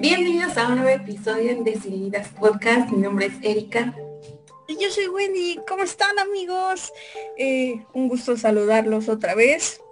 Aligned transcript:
Bienvenidos 0.00 0.56
a 0.56 0.68
un 0.68 0.76
nuevo 0.76 0.88
episodio 0.88 1.50
en 1.50 1.62
Decididas 1.62 2.28
Podcast. 2.28 2.90
Mi 2.90 3.02
nombre 3.02 3.26
es 3.26 3.34
Erika. 3.42 3.94
Y 4.66 4.82
yo 4.82 4.90
soy 4.90 5.08
Wendy. 5.08 5.60
¿Cómo 5.68 5.82
están 5.82 6.18
amigos? 6.18 6.90
Eh, 7.36 7.84
un 7.92 8.08
gusto 8.08 8.34
saludarlos 8.38 9.10
otra 9.10 9.34
vez. 9.34 9.82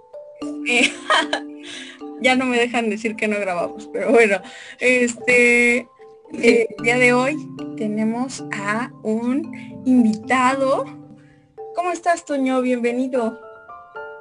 Eh, 0.66 0.90
ya 2.22 2.36
no 2.36 2.46
me 2.46 2.58
dejan 2.58 2.88
decir 2.88 3.16
que 3.16 3.28
no 3.28 3.38
grabamos, 3.38 3.90
pero 3.92 4.10
bueno, 4.10 4.40
este 4.78 5.76
eh, 6.32 6.68
el 6.78 6.82
día 6.82 6.96
de 6.96 7.12
hoy 7.12 7.36
tenemos 7.76 8.42
a 8.50 8.90
un 9.02 9.82
invitado. 9.84 10.86
¿Cómo 11.74 11.92
estás, 11.92 12.24
Toño? 12.24 12.62
Bienvenido. 12.62 13.38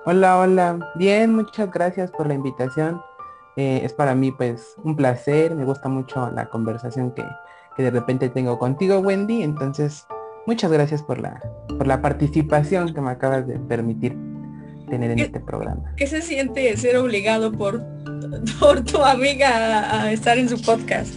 Hola, 0.05 0.37
hola. 0.37 0.91
Bien, 0.95 1.33
muchas 1.33 1.71
gracias 1.71 2.11
por 2.11 2.27
la 2.27 2.33
invitación. 2.33 3.01
Eh, 3.57 3.81
es 3.83 3.91
para 3.91 4.13
mí 4.13 4.31
pues 4.31 4.75
un 4.83 4.95
placer, 4.95 5.55
me 5.55 5.65
gusta 5.65 5.89
mucho 5.89 6.29
la 6.29 6.45
conversación 6.45 7.11
que, 7.11 7.25
que, 7.75 7.81
de 7.81 7.89
repente 7.89 8.29
tengo 8.29 8.59
contigo, 8.59 8.99
Wendy. 8.99 9.41
Entonces, 9.41 10.05
muchas 10.45 10.71
gracias 10.71 11.01
por 11.01 11.19
la, 11.19 11.41
por 11.67 11.87
la 11.87 11.99
participación 11.99 12.93
que 12.93 13.01
me 13.01 13.09
acabas 13.09 13.47
de 13.47 13.57
permitir 13.57 14.15
tener 14.87 15.09
en 15.09 15.19
este 15.19 15.39
programa. 15.39 15.91
¿Qué 15.97 16.05
se 16.05 16.21
siente 16.21 16.77
ser 16.77 16.97
obligado 16.97 17.51
por, 17.51 17.83
por 18.59 18.83
tu 18.83 19.03
amiga 19.03 20.03
a 20.03 20.11
estar 20.11 20.37
en 20.37 20.49
su 20.49 20.61
podcast? 20.61 21.11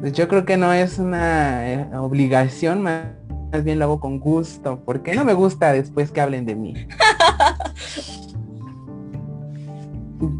Pues 0.00 0.12
yo 0.12 0.28
creo 0.28 0.44
que 0.44 0.58
no 0.58 0.70
es 0.70 0.98
una 0.98 1.72
eh, 1.72 1.88
obligación, 1.96 2.82
más, 2.82 3.06
más 3.50 3.64
bien 3.64 3.78
lo 3.78 3.86
hago 3.86 4.00
con 4.00 4.20
gusto, 4.20 4.82
porque 4.84 5.14
no 5.14 5.24
me 5.24 5.32
gusta 5.32 5.72
después 5.72 6.10
que 6.10 6.20
hablen 6.20 6.44
de 6.44 6.56
mí. 6.56 6.74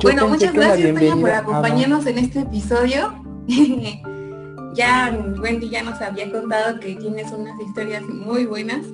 bueno, 0.03 0.29
muchas 0.29 0.53
gracias 0.53 0.99
por 1.15 1.31
acompañarnos 1.31 2.07
en 2.07 2.19
este 2.19 2.41
episodio. 2.41 3.15
ya 4.75 5.17
Wendy 5.41 5.69
ya 5.69 5.83
nos 5.83 6.01
había 6.01 6.31
contado 6.31 6.81
que 6.81 6.95
tienes 6.97 7.31
unas 7.33 7.59
historias 7.61 8.03
muy 8.03 8.47
buenas. 8.47 8.85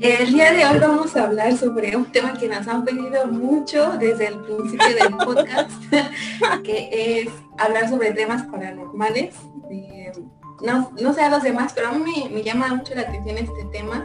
El 0.00 0.32
día 0.32 0.52
de 0.52 0.66
hoy 0.66 0.78
vamos 0.78 1.16
a 1.16 1.24
hablar 1.24 1.56
sobre 1.56 1.96
un 1.96 2.04
tema 2.06 2.34
que 2.34 2.48
nos 2.48 2.68
han 2.68 2.84
pedido 2.84 3.26
mucho 3.28 3.96
desde 3.98 4.28
el 4.28 4.40
principio 4.40 4.88
del 4.88 5.16
podcast, 5.16 5.70
que 6.64 6.88
es 6.92 7.28
hablar 7.58 7.88
sobre 7.88 8.12
temas 8.12 8.42
paranormales. 8.44 9.34
no, 10.62 10.92
no 11.00 11.12
sé 11.14 11.22
a 11.22 11.30
los 11.30 11.42
demás, 11.42 11.72
pero 11.74 11.88
a 11.88 11.92
mí 11.92 12.28
me, 12.30 12.42
llama 12.42 12.74
mucho 12.74 12.94
la 12.94 13.02
atención 13.02 13.38
este 13.38 13.64
tema. 13.72 14.04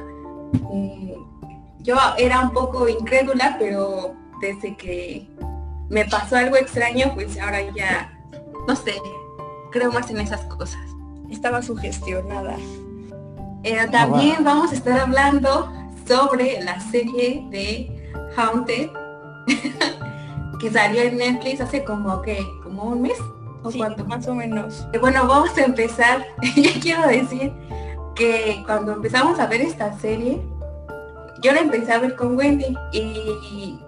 Eh, 0.74 1.18
yo 1.80 1.98
era 2.18 2.42
un 2.42 2.52
poco 2.52 2.88
incrédula, 2.88 3.58
pero 3.60 4.16
desde 4.40 4.76
que 4.78 5.28
me 5.92 6.06
pasó 6.06 6.38
algo 6.38 6.56
extraño, 6.56 7.12
pues 7.14 7.38
ahora 7.38 7.60
ya, 7.76 8.18
no 8.66 8.76
sé, 8.78 8.94
creo 9.72 9.92
más 9.92 10.10
en 10.10 10.22
esas 10.22 10.42
cosas. 10.46 10.82
Estaba 11.30 11.62
sugestionada. 11.62 12.56
Eh, 13.64 13.78
también 13.92 14.38
ah, 14.40 14.44
vamos 14.44 14.72
a 14.72 14.76
estar 14.76 14.98
hablando 14.98 15.72
sobre 16.08 16.64
la 16.64 16.80
serie 16.80 17.46
de 17.52 18.14
Haunted 18.36 18.90
que 20.60 20.72
salió 20.72 21.02
en 21.02 21.18
Netflix 21.18 21.62
hace 21.62 21.84
como 21.84 22.22
que 22.22 22.40
como 22.64 22.84
un 22.84 23.02
mes 23.02 23.18
o 23.62 23.70
cuánto 23.76 24.06
más 24.06 24.26
o 24.28 24.34
menos. 24.34 24.88
Eh, 24.94 24.98
bueno, 24.98 25.28
vamos 25.28 25.58
a 25.58 25.66
empezar. 25.66 26.26
ya 26.56 26.72
quiero 26.82 27.06
decir 27.06 27.52
que 28.16 28.64
cuando 28.66 28.94
empezamos 28.94 29.40
a 29.40 29.46
ver 29.46 29.60
esta 29.60 29.98
serie, 30.00 30.42
yo 31.42 31.52
la 31.52 31.60
empecé 31.60 31.92
a 31.92 32.00
ver 32.00 32.16
con 32.16 32.38
Wendy 32.38 32.78
y 32.94 33.80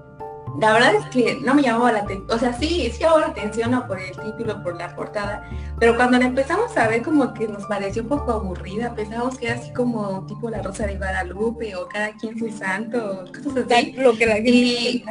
la 0.59 0.73
verdad 0.73 0.95
es 0.95 1.05
que 1.07 1.39
no 1.41 1.55
me 1.55 1.63
llamaba 1.63 1.91
la 1.91 1.99
atención, 1.99 2.31
o 2.31 2.39
sea, 2.39 2.53
sí, 2.53 2.89
sí 2.91 2.99
llamaba 2.99 3.21
la 3.21 3.27
atención 3.27 3.71
¿no? 3.71 3.87
por 3.87 3.99
el 3.99 4.11
título, 4.11 4.61
por 4.61 4.77
la 4.77 4.95
portada, 4.95 5.49
pero 5.79 5.95
cuando 5.95 6.19
la 6.19 6.25
empezamos 6.25 6.75
a 6.77 6.87
ver 6.87 7.01
como 7.01 7.33
que 7.33 7.47
nos 7.47 7.65
pareció 7.65 8.03
un 8.03 8.09
poco 8.09 8.31
aburrida, 8.31 8.93
pensábamos 8.93 9.37
que 9.37 9.47
era 9.47 9.55
así 9.55 9.73
como 9.73 10.25
tipo 10.27 10.49
la 10.49 10.61
Rosa 10.61 10.85
de 10.85 10.97
Guadalupe 10.97 11.75
o 11.75 11.87
cada 11.87 12.11
quien 12.13 12.37
su 12.37 12.49
santo, 12.51 13.25
cosas 13.33 13.65
así. 13.69 13.93
Lo 13.93 14.15
que 14.15 14.25
la 14.27 14.39
y, 14.39 15.03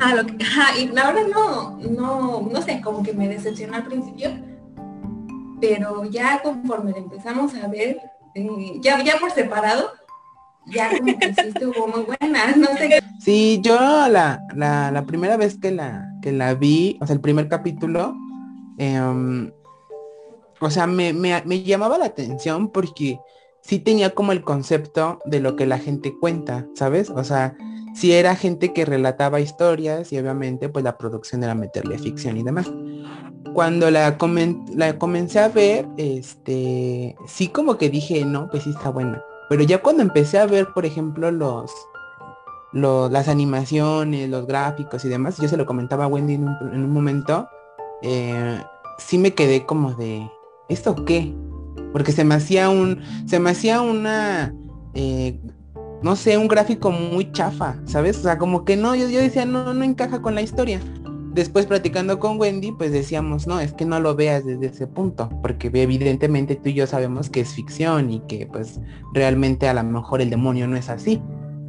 ah, 0.00 0.14
lo 0.14 0.26
que, 0.26 0.36
y 0.78 0.88
la 0.88 1.12
verdad 1.12 1.28
no, 1.30 1.78
no, 1.78 2.48
no 2.50 2.62
sé, 2.62 2.80
como 2.80 3.02
que 3.02 3.12
me 3.12 3.28
decepcionó 3.28 3.76
al 3.76 3.84
principio, 3.84 4.30
pero 5.60 6.04
ya 6.06 6.40
conforme 6.42 6.92
la 6.92 6.98
empezamos 6.98 7.54
a 7.54 7.68
ver, 7.68 8.00
eh, 8.34 8.78
ya, 8.80 9.02
ya 9.02 9.18
por 9.18 9.30
separado, 9.32 9.90
ya 10.66 10.90
como 10.98 11.18
que 11.18 11.34
sí 11.34 11.40
estuvo 11.46 11.88
muy 11.88 12.02
buena, 12.02 12.54
no 12.56 12.68
sé. 12.76 13.00
Sí, 13.20 13.60
yo 13.62 13.76
la, 13.76 14.40
la, 14.54 14.90
la, 14.90 15.02
primera 15.04 15.36
vez 15.36 15.58
que 15.58 15.70
la, 15.70 16.08
que 16.22 16.32
la 16.32 16.54
vi, 16.54 16.96
o 17.00 17.06
sea, 17.06 17.14
el 17.14 17.20
primer 17.20 17.48
capítulo, 17.48 18.14
eh, 18.78 19.50
o 20.60 20.70
sea, 20.70 20.86
me, 20.86 21.12
me, 21.12 21.42
me, 21.44 21.62
llamaba 21.62 21.98
la 21.98 22.06
atención 22.06 22.68
porque 22.70 23.18
sí 23.62 23.78
tenía 23.78 24.10
como 24.14 24.32
el 24.32 24.42
concepto 24.42 25.18
de 25.24 25.40
lo 25.40 25.56
que 25.56 25.66
la 25.66 25.78
gente 25.78 26.14
cuenta, 26.18 26.66
¿sabes? 26.74 27.10
O 27.10 27.24
sea, 27.24 27.56
sí 27.94 28.12
era 28.12 28.36
gente 28.36 28.72
que 28.72 28.84
relataba 28.84 29.40
historias 29.40 30.12
y 30.12 30.18
obviamente 30.18 30.68
pues 30.68 30.84
la 30.84 30.96
producción 30.98 31.42
era 31.42 31.54
meterle 31.54 31.98
ficción 31.98 32.36
y 32.36 32.42
demás. 32.42 32.70
Cuando 33.54 33.90
la, 33.90 34.16
comen 34.16 34.64
la 34.74 34.98
comencé 34.98 35.40
a 35.40 35.48
ver, 35.48 35.86
este, 35.96 37.16
sí 37.26 37.48
como 37.48 37.78
que 37.78 37.90
dije, 37.90 38.24
no, 38.24 38.48
pues 38.50 38.62
sí 38.64 38.70
está 38.70 38.90
buena. 38.90 39.22
Pero 39.50 39.64
ya 39.64 39.82
cuando 39.82 40.04
empecé 40.04 40.38
a 40.38 40.46
ver, 40.46 40.72
por 40.72 40.86
ejemplo, 40.86 41.32
los, 41.32 41.72
las 42.72 43.26
animaciones, 43.26 44.30
los 44.30 44.46
gráficos 44.46 45.04
y 45.04 45.08
demás, 45.08 45.38
yo 45.38 45.48
se 45.48 45.56
lo 45.56 45.66
comentaba 45.66 46.04
a 46.04 46.06
Wendy 46.06 46.34
en 46.34 46.46
un, 46.46 46.92
momento, 46.92 47.48
eh, 48.00 48.62
sí 48.98 49.18
me 49.18 49.34
quedé 49.34 49.66
como 49.66 49.94
de, 49.94 50.30
¿esto 50.68 50.94
qué? 51.04 51.34
Porque 51.92 52.12
se 52.12 52.22
me 52.22 52.36
hacía 52.36 52.68
un, 52.68 53.02
se 53.26 53.40
me 53.40 53.50
hacía 53.50 53.80
una, 53.80 54.54
eh, 54.94 55.40
no 56.00 56.14
sé, 56.14 56.38
un 56.38 56.46
gráfico 56.46 56.92
muy 56.92 57.32
chafa, 57.32 57.74
¿sabes? 57.86 58.18
O 58.18 58.22
sea, 58.22 58.38
como 58.38 58.64
que 58.64 58.76
no, 58.76 58.94
yo, 58.94 59.08
yo 59.08 59.18
decía, 59.18 59.46
no, 59.46 59.74
no 59.74 59.82
encaja 59.82 60.22
con 60.22 60.36
la 60.36 60.42
historia 60.42 60.80
después 61.32 61.66
platicando 61.66 62.18
con 62.18 62.38
Wendy, 62.38 62.72
pues 62.72 62.92
decíamos, 62.92 63.46
no, 63.46 63.60
es 63.60 63.72
que 63.72 63.84
no 63.84 64.00
lo 64.00 64.14
veas 64.14 64.44
desde 64.44 64.66
ese 64.66 64.86
punto, 64.86 65.28
porque 65.42 65.70
evidentemente 65.72 66.56
tú 66.56 66.70
y 66.70 66.74
yo 66.74 66.86
sabemos 66.86 67.30
que 67.30 67.40
es 67.40 67.54
ficción 67.54 68.10
y 68.10 68.20
que 68.20 68.46
pues 68.46 68.80
realmente 69.14 69.68
a 69.68 69.74
lo 69.74 69.84
mejor 69.84 70.20
el 70.20 70.30
demonio 70.30 70.66
no 70.66 70.76
es 70.76 70.88
así. 70.88 71.20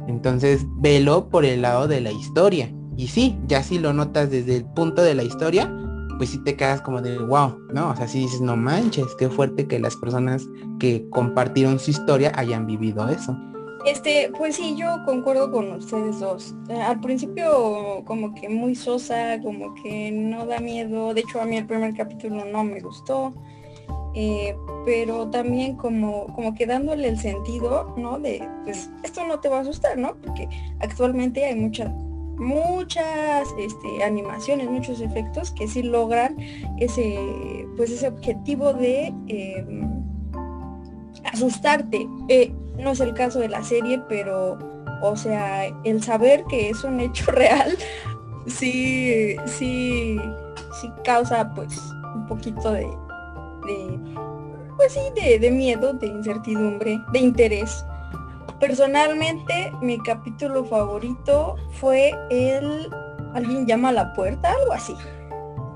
Entonces, 0.08 0.66
velo 0.78 1.28
por 1.28 1.44
el 1.44 1.62
lado 1.62 1.86
de 1.86 2.00
la 2.00 2.10
historia. 2.10 2.72
Y 2.96 3.08
sí, 3.08 3.38
ya 3.46 3.62
si 3.62 3.78
lo 3.78 3.92
notas 3.92 4.30
desde 4.30 4.56
el 4.56 4.64
punto 4.64 5.02
de 5.02 5.14
la 5.14 5.22
historia, 5.22 5.72
pues 6.18 6.30
sí 6.30 6.38
te 6.38 6.56
quedas 6.56 6.80
como 6.80 7.00
de 7.00 7.18
wow, 7.18 7.58
¿no? 7.72 7.90
O 7.90 7.96
sea, 7.96 8.06
si 8.06 8.20
dices, 8.20 8.40
no 8.40 8.56
manches, 8.56 9.06
qué 9.18 9.28
fuerte 9.28 9.66
que 9.66 9.78
las 9.78 9.96
personas 9.96 10.46
que 10.78 11.08
compartieron 11.10 11.78
su 11.78 11.90
historia 11.90 12.32
hayan 12.34 12.66
vivido 12.66 13.08
eso. 13.08 13.36
Este, 13.84 14.30
pues 14.38 14.56
sí, 14.56 14.76
yo 14.76 15.04
concuerdo 15.04 15.50
con 15.50 15.72
ustedes 15.72 16.20
dos. 16.20 16.54
Eh, 16.68 16.80
al 16.80 17.00
principio 17.00 18.02
como 18.04 18.34
que 18.34 18.48
muy 18.48 18.74
sosa, 18.74 19.40
como 19.42 19.74
que 19.74 20.12
no 20.12 20.46
da 20.46 20.60
miedo. 20.60 21.14
De 21.14 21.22
hecho, 21.22 21.40
a 21.40 21.44
mí 21.44 21.56
el 21.56 21.66
primer 21.66 21.94
capítulo 21.94 22.44
no 22.44 22.62
me 22.62 22.80
gustó. 22.80 23.34
Eh, 24.14 24.54
pero 24.84 25.30
también 25.30 25.76
como, 25.76 26.26
como 26.34 26.54
que 26.54 26.66
dándole 26.66 27.08
el 27.08 27.18
sentido, 27.18 27.94
¿no? 27.96 28.18
De, 28.18 28.46
pues 28.64 28.90
esto 29.02 29.26
no 29.26 29.40
te 29.40 29.48
va 29.48 29.58
a 29.58 29.60
asustar, 29.60 29.96
¿no? 29.96 30.14
Porque 30.16 30.48
actualmente 30.80 31.44
hay 31.44 31.54
muchas, 31.54 31.90
muchas 32.36 33.48
este, 33.58 34.04
animaciones, 34.04 34.70
muchos 34.70 35.00
efectos 35.00 35.50
que 35.52 35.66
sí 35.66 35.82
logran 35.82 36.36
ese, 36.78 37.66
pues 37.76 37.90
ese 37.90 38.08
objetivo 38.08 38.74
de 38.74 39.14
em, 39.28 40.04
asustarte. 41.24 42.06
Eh, 42.28 42.52
no 42.78 42.90
es 42.90 43.00
el 43.00 43.14
caso 43.14 43.40
de 43.40 43.48
la 43.48 43.62
serie, 43.62 44.02
pero, 44.08 44.58
o 45.02 45.16
sea, 45.16 45.66
el 45.84 46.02
saber 46.02 46.44
que 46.48 46.70
es 46.70 46.84
un 46.84 47.00
hecho 47.00 47.30
real, 47.32 47.76
sí, 48.46 49.36
sí, 49.46 50.20
sí 50.80 50.92
causa 51.04 51.52
pues 51.54 51.78
un 52.14 52.26
poquito 52.26 52.72
de, 52.72 52.86
pues 54.76 54.92
sí, 54.92 55.00
de, 55.14 55.38
de 55.38 55.50
miedo, 55.50 55.92
de 55.94 56.06
incertidumbre, 56.06 57.00
de 57.12 57.18
interés. 57.18 57.84
Personalmente, 58.60 59.72
mi 59.80 59.98
capítulo 59.98 60.64
favorito 60.64 61.56
fue 61.72 62.12
el 62.30 62.88
alguien 63.34 63.66
llama 63.66 63.88
a 63.90 63.92
la 63.92 64.12
puerta, 64.12 64.52
algo 64.52 64.72
así. 64.72 64.94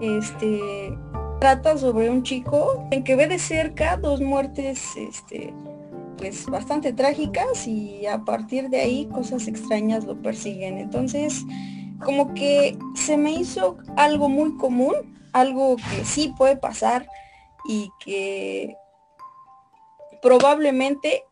Este 0.00 0.96
trata 1.40 1.76
sobre 1.76 2.08
un 2.10 2.22
chico 2.22 2.86
en 2.90 3.04
que 3.04 3.14
ve 3.14 3.28
de 3.28 3.38
cerca 3.38 3.96
dos 3.96 4.20
muertes 4.20 4.96
este, 4.96 5.52
pues 6.16 6.46
bastante 6.46 6.92
trágicas 6.92 7.66
y 7.66 8.06
a 8.06 8.24
partir 8.24 8.68
de 8.68 8.80
ahí 8.80 9.06
cosas 9.06 9.48
extrañas 9.48 10.04
lo 10.04 10.20
persiguen. 10.20 10.78
Entonces, 10.78 11.44
como 12.04 12.34
que 12.34 12.78
se 12.94 13.16
me 13.16 13.32
hizo 13.32 13.78
algo 13.96 14.28
muy 14.28 14.56
común, 14.56 14.94
algo 15.32 15.76
que 15.76 16.04
sí 16.04 16.32
puede 16.36 16.56
pasar 16.56 17.08
y 17.68 17.90
que 18.04 18.76
probablemente 20.22 21.24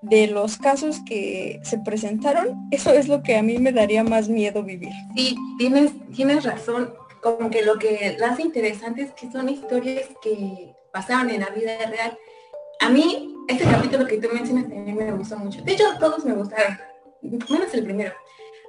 de 0.00 0.28
los 0.28 0.58
casos 0.58 1.00
que 1.04 1.60
se 1.64 1.78
presentaron, 1.78 2.68
eso 2.70 2.92
es 2.92 3.08
lo 3.08 3.22
que 3.22 3.36
a 3.36 3.42
mí 3.42 3.58
me 3.58 3.72
daría 3.72 4.04
más 4.04 4.28
miedo 4.28 4.62
vivir. 4.62 4.92
Sí, 5.16 5.36
tienes, 5.58 5.92
tienes 6.14 6.44
razón. 6.44 6.94
como 7.20 7.50
que 7.50 7.64
lo 7.64 7.78
que 7.78 8.16
la 8.18 8.28
hace 8.28 8.42
interesante 8.42 9.02
es 9.02 9.12
que 9.12 9.30
son 9.30 9.48
historias 9.48 10.06
que 10.22 10.72
pasaban 10.92 11.30
en 11.30 11.40
la 11.40 11.50
vida 11.50 11.76
real. 11.90 12.16
A 12.80 12.88
mí, 12.88 13.34
este 13.48 13.64
capítulo 13.64 14.06
que 14.06 14.18
tú 14.18 14.28
mencionas 14.32 14.68
también 14.68 14.96
me 14.96 15.12
gustó 15.12 15.36
mucho. 15.36 15.62
De 15.62 15.72
hecho, 15.72 15.84
todos 15.98 16.24
me 16.24 16.34
gustaron, 16.34 16.78
menos 17.22 17.74
el 17.74 17.84
primero. 17.84 18.12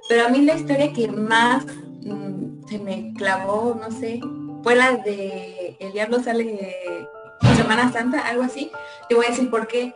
Pero 0.08 0.26
a 0.26 0.28
mí 0.28 0.42
la 0.42 0.56
historia 0.56 0.92
que 0.92 1.08
más 1.08 1.64
mm, 2.02 2.66
se 2.66 2.78
me 2.78 3.12
clavó, 3.14 3.78
no 3.80 3.90
sé, 3.90 4.20
fue 4.62 4.74
la 4.74 4.96
de 4.96 5.76
El 5.78 5.92
Diablo 5.92 6.20
sale 6.20 7.08
Semana 7.56 7.92
Santa, 7.92 8.26
algo 8.26 8.42
así. 8.42 8.70
Te 9.08 9.14
voy 9.14 9.26
a 9.26 9.30
decir 9.30 9.50
por 9.50 9.66
qué. 9.66 9.94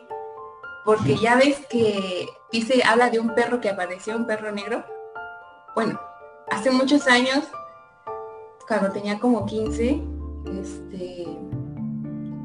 Porque 0.85 1.17
ya 1.17 1.37
ves 1.37 1.59
que 1.69 2.27
dice, 2.53 2.83
habla 2.85 3.11
de 3.11 3.19
un 3.19 3.35
perro 3.35 3.61
que 3.61 3.71
apareció, 3.71 4.17
un 4.17 4.27
perro 4.27 4.53
negro. 4.53 4.85
Bueno, 5.75 5.99
hace 6.51 6.71
muchos 6.71 7.09
años, 7.09 7.45
cuando 8.69 8.93
tenía 8.93 9.19
como 9.19 9.47
15, 9.47 10.03
este, 10.61 11.27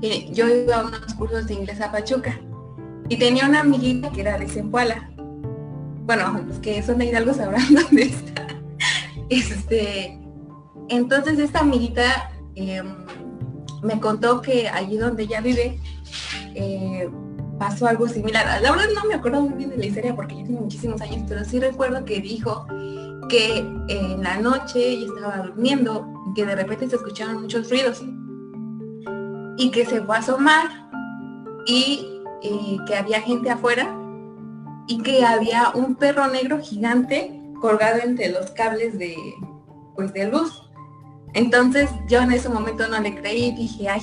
yo 0.01 0.47
iba 0.47 0.77
a 0.77 0.85
unos 0.85 1.13
cursos 1.15 1.47
de 1.47 1.55
inglés 1.55 1.81
a 1.81 1.91
Pachuca 1.91 2.39
y 3.09 3.17
tenía 3.17 3.47
una 3.47 3.61
amiguita 3.61 4.11
que 4.11 4.21
era 4.21 4.37
de 4.37 4.47
Zempoala. 4.47 5.09
Bueno, 6.05 6.43
los 6.47 6.59
que 6.59 6.81
son 6.81 6.99
de 6.99 7.05
Hidalgo 7.05 7.33
sabrán 7.33 7.73
dónde 7.73 8.03
está. 8.03 8.47
Este, 9.29 10.19
entonces 10.87 11.37
esta 11.37 11.59
amiguita 11.59 12.31
em, 12.55 12.95
me 13.83 13.99
contó 13.99 14.41
que 14.41 14.69
allí 14.69 14.97
donde 14.97 15.23
ella 15.23 15.41
vive 15.41 15.79
eh, 16.55 17.09
pasó 17.59 17.87
algo 17.87 18.07
similar. 18.07 18.61
La 18.61 18.71
verdad 18.71 18.87
no 18.95 19.05
me 19.05 19.15
acuerdo 19.15 19.41
muy 19.41 19.53
bien 19.53 19.69
de 19.71 19.77
la 19.77 19.85
historia 19.85 20.15
porque 20.15 20.37
yo 20.37 20.45
tengo 20.45 20.61
muchísimos 20.61 21.01
años, 21.01 21.25
pero 21.27 21.43
sí 21.43 21.59
recuerdo 21.59 22.05
que 22.05 22.21
dijo 22.21 22.65
que 23.27 23.59
en 23.89 24.23
la 24.23 24.39
noche 24.39 24.79
ella 24.79 25.07
estaba 25.13 25.37
durmiendo 25.45 26.07
y 26.29 26.33
que 26.33 26.45
de 26.45 26.55
repente 26.55 26.89
se 26.89 26.95
escucharon 26.95 27.41
muchos 27.41 27.69
ruidos 27.69 28.01
y 29.59 29.71
que 29.71 29.85
se 29.85 30.01
fue 30.01 30.15
a 30.15 30.19
asomar 30.19 30.89
y, 31.67 32.05
que 32.87 32.95
había 32.95 33.21
gente 33.21 33.49
afuera 33.49 33.93
y 34.87 35.03
que 35.03 35.25
había 35.25 35.71
un 35.75 35.95
perro 35.95 36.27
negro 36.27 36.59
gigante 36.61 37.39
colgado 37.59 37.99
entre 38.01 38.29
los 38.29 38.51
cables 38.51 38.97
de 38.97 39.15
pues 39.95 40.13
de 40.13 40.29
luz. 40.29 40.63
Entonces 41.33 41.89
yo 42.07 42.21
en 42.21 42.31
ese 42.31 42.47
momento 42.47 42.87
no 42.87 42.99
le 43.01 43.13
creí 43.19 43.51
dije, 43.51 43.89
ay, 43.89 44.01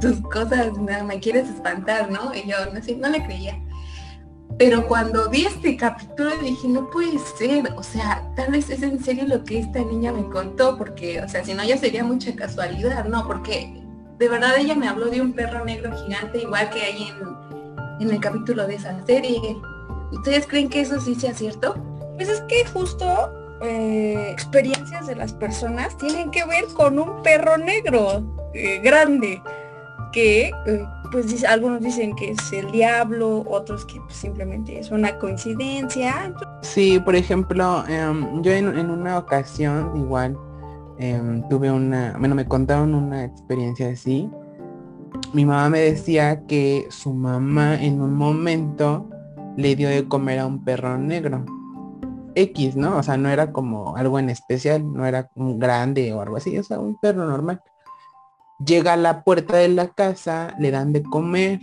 tus 0.00 0.20
cosas 0.22 0.76
me 0.76 1.20
quieres 1.20 1.48
espantar, 1.48 2.10
¿no? 2.10 2.34
Y 2.34 2.48
yo 2.48 2.56
no, 2.74 2.82
sé, 2.82 2.96
no 2.96 3.08
le 3.08 3.24
creía. 3.24 3.62
Pero 4.58 4.88
cuando 4.88 5.30
vi 5.30 5.46
este 5.46 5.76
capítulo 5.76 6.36
dije, 6.42 6.66
no 6.66 6.90
puede 6.90 7.16
ser, 7.38 7.72
o 7.76 7.82
sea, 7.84 8.28
tal 8.34 8.50
vez 8.50 8.68
es 8.70 8.82
en 8.82 9.02
serio 9.02 9.24
lo 9.28 9.44
que 9.44 9.60
esta 9.60 9.78
niña 9.84 10.12
me 10.12 10.28
contó, 10.28 10.76
porque, 10.76 11.22
o 11.22 11.28
sea, 11.28 11.44
si 11.44 11.54
no 11.54 11.62
ya 11.62 11.78
sería 11.78 12.02
mucha 12.02 12.34
casualidad, 12.34 13.04
¿no? 13.04 13.24
Porque 13.24 13.87
de 14.18 14.28
verdad 14.28 14.52
ella 14.58 14.74
me 14.74 14.88
habló 14.88 15.06
de 15.06 15.20
un 15.20 15.32
perro 15.32 15.64
negro 15.64 15.96
gigante, 16.04 16.38
igual 16.38 16.68
que 16.70 16.82
hay 16.82 17.08
en, 17.08 17.36
en 18.00 18.10
el 18.10 18.20
capítulo 18.20 18.66
de 18.66 18.74
esa 18.74 19.04
serie. 19.06 19.56
¿Ustedes 20.10 20.46
creen 20.46 20.68
que 20.68 20.80
eso 20.80 21.00
sí 21.00 21.14
sea 21.14 21.34
cierto? 21.34 21.76
Pues 22.16 22.28
es 22.28 22.40
que 22.42 22.64
justo 22.66 23.32
eh, 23.62 24.28
experiencias 24.30 25.06
de 25.06 25.14
las 25.14 25.32
personas 25.32 25.96
tienen 25.98 26.30
que 26.30 26.44
ver 26.44 26.66
con 26.74 26.98
un 26.98 27.22
perro 27.22 27.58
negro 27.58 28.22
eh, 28.54 28.80
grande 28.82 29.40
que 30.12 30.50
eh, 30.66 30.86
pues 31.12 31.44
algunos 31.44 31.80
dicen 31.80 32.14
que 32.16 32.30
es 32.30 32.52
el 32.52 32.70
diablo, 32.70 33.44
otros 33.48 33.84
que 33.84 34.00
pues, 34.00 34.16
simplemente 34.16 34.78
es 34.78 34.90
una 34.90 35.16
coincidencia. 35.18 36.32
Sí, 36.62 36.98
por 36.98 37.14
ejemplo, 37.14 37.84
em, 37.88 38.42
yo 38.42 38.52
en, 38.52 38.76
en, 38.78 38.90
una 38.90 39.18
ocasión 39.18 39.96
igual 39.96 40.36
em, 40.98 41.46
tuve 41.48 41.70
una, 41.70 42.16
bueno, 42.18 42.34
me 42.34 42.46
contaron 42.46 42.94
una 42.94 43.24
experiencia 43.24 43.88
así. 43.88 44.30
Mi 45.32 45.44
mamá 45.44 45.68
me 45.70 45.80
decía 45.80 46.46
que 46.46 46.86
su 46.90 47.12
mamá 47.12 47.82
en 47.82 48.00
un 48.00 48.14
momento 48.14 49.08
le 49.56 49.74
dio 49.76 49.88
de 49.88 50.06
comer 50.06 50.38
a 50.40 50.46
un 50.46 50.64
perro 50.64 50.98
negro 50.98 51.44
X, 52.34 52.76
¿no? 52.76 52.98
O 52.98 53.02
sea, 53.02 53.16
no 53.16 53.28
era 53.28 53.52
como 53.52 53.96
algo 53.96 54.18
en 54.18 54.30
especial, 54.30 54.92
no 54.92 55.06
era 55.06 55.30
un 55.34 55.58
grande 55.58 56.12
o 56.12 56.20
algo 56.20 56.36
así, 56.36 56.56
o 56.58 56.62
sea, 56.62 56.78
un 56.78 56.96
perro 56.98 57.24
normal. 57.26 57.60
Llega 58.64 58.94
a 58.94 58.96
la 58.96 59.22
puerta 59.24 59.56
de 59.56 59.68
la 59.68 59.88
casa, 59.88 60.54
le 60.58 60.70
dan 60.70 60.92
de 60.92 61.02
comer 61.02 61.60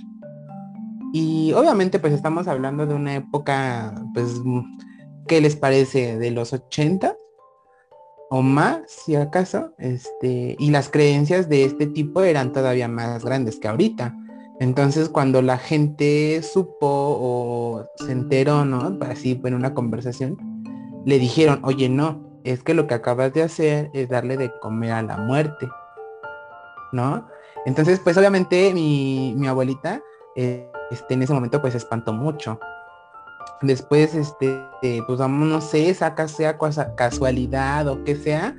y 1.14 1.54
obviamente 1.54 2.00
pues 2.00 2.14
estamos 2.14 2.48
hablando 2.48 2.86
de 2.86 2.94
una 2.94 3.16
época, 3.16 3.96
pues, 4.14 4.42
¿qué 5.28 5.40
les 5.42 5.56
parece? 5.56 6.18
De 6.18 6.32
los 6.32 6.54
80 6.54 7.16
o 8.38 8.42
más, 8.42 8.82
si 8.88 9.16
acaso, 9.16 9.72
este, 9.78 10.58
y 10.60 10.70
las 10.70 10.90
creencias 10.90 11.48
de 11.48 11.64
este 11.64 11.88
tipo 11.88 12.22
eran 12.22 12.52
todavía 12.52 12.90
más 12.90 13.24
grandes 13.24 13.56
que 13.62 13.70
ahorita. 13.70 14.14
Entonces 14.60 15.08
cuando 15.08 15.42
la 15.42 15.58
gente 15.58 16.42
supo 16.44 16.78
o 16.82 17.86
se 17.96 18.12
enteró, 18.12 18.66
¿no? 18.66 18.98
Así 19.10 19.40
en 19.42 19.54
una 19.54 19.74
conversación, 19.74 20.38
le 21.06 21.18
dijeron, 21.18 21.62
oye, 21.64 21.88
no, 21.88 22.26
es 22.44 22.62
que 22.62 22.74
lo 22.74 22.88
que 22.88 22.96
acabas 22.96 23.32
de 23.32 23.44
hacer 23.44 23.90
es 23.94 24.10
darle 24.10 24.36
de 24.36 24.52
comer 24.60 24.92
a 24.92 25.02
la 25.02 25.16
muerte, 25.16 25.70
¿no? 26.92 27.26
Entonces, 27.66 28.02
pues 28.04 28.18
obviamente 28.18 28.74
mi, 28.74 29.48
abuelita, 29.48 30.02
eh, 30.36 30.70
este, 30.92 31.14
en 31.14 31.24
ese 31.24 31.34
momento 31.34 31.62
pues 31.62 31.74
espantó 31.74 32.12
mucho. 32.12 32.60
Después, 33.62 34.16
este, 34.16 34.60
pues 35.08 35.20
vamos, 35.20 35.48
no 35.48 35.62
sé, 35.62 35.94
saca 35.94 36.28
sea 36.28 36.58
casualidad 36.96 37.88
o 37.88 38.04
que 38.04 38.16
sea, 38.16 38.56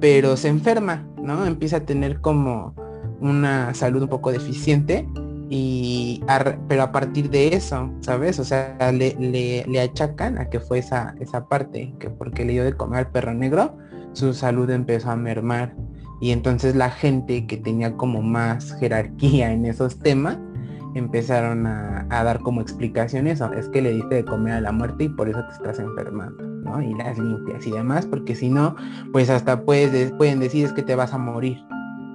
pero 0.00 0.36
se 0.36 0.48
enferma, 0.48 1.06
¿no? 1.16 1.46
Empieza 1.46 1.78
a 1.78 1.80
tener 1.80 2.20
como 2.20 2.74
una 3.20 3.72
salud 3.74 4.02
un 4.02 4.08
poco 4.08 4.32
deficiente 4.32 5.06
y 5.48 6.24
pero 6.66 6.82
a 6.82 6.92
partir 6.92 7.28
de 7.28 7.48
eso, 7.48 7.90
¿sabes? 8.00 8.38
O 8.38 8.44
sea, 8.44 8.90
le, 8.90 9.14
le, 9.18 9.80
achacan 9.80 10.38
a 10.38 10.48
que 10.48 10.60
fue 10.60 10.78
esa, 10.78 11.14
esa 11.20 11.46
parte, 11.46 11.94
que 11.98 12.08
porque 12.08 12.46
le 12.46 12.54
dio 12.54 12.64
de 12.64 12.72
comer 12.72 13.00
al 13.00 13.10
perro 13.10 13.34
negro, 13.34 13.76
su 14.14 14.32
salud 14.32 14.70
empezó 14.70 15.10
a 15.10 15.16
mermar. 15.16 15.74
Y 16.22 16.30
entonces 16.30 16.74
la 16.74 16.88
gente 16.88 17.46
que 17.46 17.58
tenía 17.58 17.96
como 17.96 18.22
más 18.22 18.74
jerarquía 18.78 19.52
en 19.52 19.66
esos 19.66 19.98
temas, 19.98 20.38
empezaron 20.94 21.66
a, 21.66 22.06
dar 22.10 22.40
como 22.40 22.60
explicaciones, 22.60 23.40
es 23.56 23.68
que 23.68 23.82
le 23.82 23.92
diste 23.92 24.16
de 24.16 24.24
comer 24.24 24.54
a 24.54 24.60
la 24.60 24.72
muerte 24.72 25.04
y 25.04 25.08
por 25.08 25.28
eso 25.28 25.42
te 25.46 25.54
estás 25.54 25.78
enfermando, 25.78 26.42
¿no? 26.42 26.82
Y 26.82 26.94
las 26.94 27.18
limpias 27.18 27.66
y 27.66 27.70
demás, 27.70 28.06
porque 28.06 28.34
si 28.34 28.48
no, 28.48 28.76
pues 29.12 29.30
hasta 29.30 29.64
puedes, 29.64 30.12
pueden 30.12 30.40
decir 30.40 30.66
es 30.66 30.72
que 30.72 30.82
te 30.82 30.94
vas 30.94 31.12
a 31.12 31.18
morir, 31.18 31.58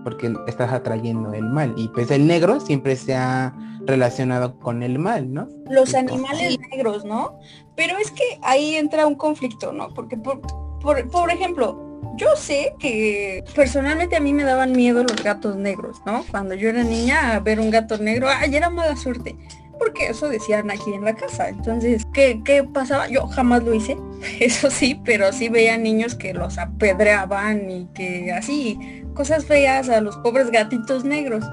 porque 0.04 0.34
estás 0.48 0.72
atrayendo 0.72 1.34
el 1.34 1.46
mal. 1.46 1.74
Y 1.76 1.90
pues 1.90 2.12
el 2.12 2.28
negro 2.28 2.60
siempre 2.60 2.96
se 2.96 3.16
ha 3.16 3.54
relacionado 3.86 4.60
con 4.60 4.84
el 4.84 5.00
mal, 5.00 5.34
¿no? 5.34 5.48
Los 5.70 5.96
animales 5.96 6.58
negros, 6.72 7.06
¿no? 7.06 7.40
Pero 7.76 7.98
es 7.98 8.12
que 8.12 8.24
ahí 8.44 8.76
entra 8.76 9.08
un 9.08 9.16
conflicto, 9.16 9.72
¿no? 9.72 9.94
Porque 9.94 10.18
por, 10.18 10.42
por, 10.80 11.32
ejemplo, 11.32 11.87
yo 12.18 12.36
sé 12.36 12.74
que 12.80 13.44
personalmente 13.56 14.16
a 14.16 14.20
mí 14.20 14.34
me 14.34 14.44
daban 14.44 14.72
miedo 14.72 15.04
los 15.04 15.24
gatos 15.24 15.56
negros, 15.56 16.02
¿no? 16.06 16.26
Cuando 16.30 16.56
yo 16.56 16.70
era 16.70 16.84
niña, 16.84 17.36
a 17.36 17.40
ver 17.40 17.60
un 17.60 17.70
gato 17.70 17.98
negro, 17.98 18.28
ay, 18.30 18.56
era 18.56 18.70
mala 18.70 18.96
suerte. 18.96 19.36
Porque 19.78 20.08
eso 20.08 20.28
decían 20.28 20.72
aquí 20.72 20.92
en 20.94 21.06
la 21.06 21.16
casa. 21.16 21.50
Entonces, 21.50 22.04
¿qué, 22.12 22.42
¿qué 22.44 22.64
pasaba? 22.64 23.08
Yo 23.08 23.28
jamás 23.28 23.64
lo 23.64 23.74
hice, 23.76 23.96
eso 24.40 24.72
sí, 24.72 25.00
pero 25.06 25.32
sí 25.32 25.50
veía 25.50 25.78
niños 25.78 26.16
que 26.16 26.34
los 26.34 26.58
apedreaban 26.58 27.70
y 27.70 27.86
que 27.94 28.32
así, 28.32 29.04
cosas 29.14 29.46
feas 29.46 29.90
a 29.90 30.02
los 30.02 30.18
pobres 30.18 30.50
gatitos 30.50 31.04
negros. 31.04 31.46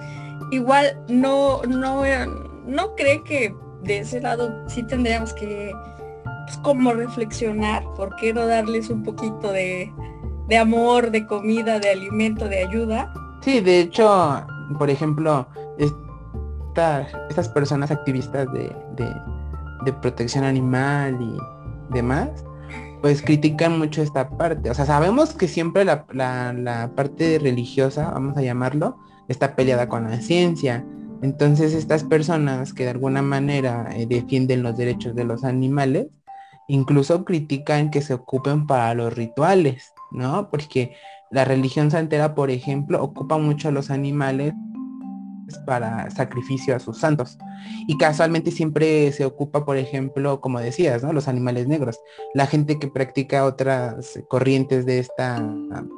Igual 0.50 0.98
no, 1.08 1.62
no, 1.64 2.04
no 2.66 2.94
cree 2.96 3.22
que 3.24 3.54
de 3.82 3.98
ese 3.98 4.20
lado 4.20 4.66
sí 4.68 4.82
tendríamos 4.84 5.34
que 5.34 5.72
pues, 6.46 6.56
como 6.58 6.92
reflexionar, 6.92 7.84
¿por 7.94 8.16
qué 8.16 8.32
no 8.32 8.46
darles 8.46 8.88
un 8.88 9.02
poquito 9.02 9.52
de, 9.52 9.92
de 10.48 10.58
amor, 10.58 11.10
de 11.10 11.26
comida, 11.26 11.78
de 11.78 11.90
alimento, 11.90 12.48
de 12.48 12.64
ayuda? 12.64 13.12
Sí, 13.40 13.60
de 13.60 13.80
hecho, 13.80 14.46
por 14.78 14.90
ejemplo, 14.90 15.46
estas 17.28 17.48
personas 17.50 17.90
activistas 17.90 18.52
de, 18.52 18.74
de, 18.96 19.92
protección 20.00 20.44
animal 20.44 21.18
y 21.20 21.94
demás, 21.94 22.30
pues 23.00 23.22
critican 23.22 23.78
mucho 23.78 24.02
esta 24.02 24.30
parte. 24.30 24.70
O 24.70 24.74
sea, 24.74 24.86
sabemos 24.86 25.34
que 25.34 25.46
siempre 25.46 25.84
la, 25.84 26.90
parte 26.96 27.38
religiosa, 27.38 28.10
vamos 28.10 28.36
a 28.36 28.42
llamarlo, 28.42 28.96
está 29.28 29.54
peleada 29.54 29.88
con 29.88 30.10
la 30.10 30.20
ciencia. 30.20 30.84
Entonces 31.22 31.74
estas 31.74 32.04
personas 32.04 32.72
que 32.72 32.84
de 32.84 32.90
alguna 32.90 33.22
manera 33.22 33.88
eh, 33.94 34.06
defienden 34.06 34.62
los 34.62 34.76
derechos 34.76 35.14
de 35.14 35.24
los 35.24 35.44
animales, 35.44 36.08
incluso 36.68 37.24
critican 37.24 37.90
que 37.90 38.02
se 38.02 38.14
ocupen 38.14 38.66
para 38.66 38.94
los 38.94 39.14
rituales, 39.14 39.93
¿no? 40.10 40.50
Porque 40.50 40.94
la 41.30 41.44
religión 41.44 41.90
santera, 41.90 42.34
por 42.34 42.50
ejemplo, 42.50 43.02
ocupa 43.02 43.38
mucho 43.38 43.68
a 43.68 43.72
los 43.72 43.90
animales 43.90 44.54
para 45.66 46.10
sacrificio 46.10 46.74
a 46.74 46.78
sus 46.78 46.98
santos. 46.98 47.38
Y 47.86 47.96
casualmente 47.98 48.50
siempre 48.50 49.12
se 49.12 49.24
ocupa, 49.24 49.64
por 49.64 49.76
ejemplo, 49.76 50.40
como 50.40 50.60
decías, 50.60 51.02
¿no? 51.02 51.12
Los 51.12 51.28
animales 51.28 51.66
negros. 51.66 51.98
La 52.34 52.46
gente 52.46 52.78
que 52.78 52.88
practica 52.88 53.44
otras 53.44 54.18
corrientes 54.28 54.86
de 54.86 54.98
esta 54.98 55.42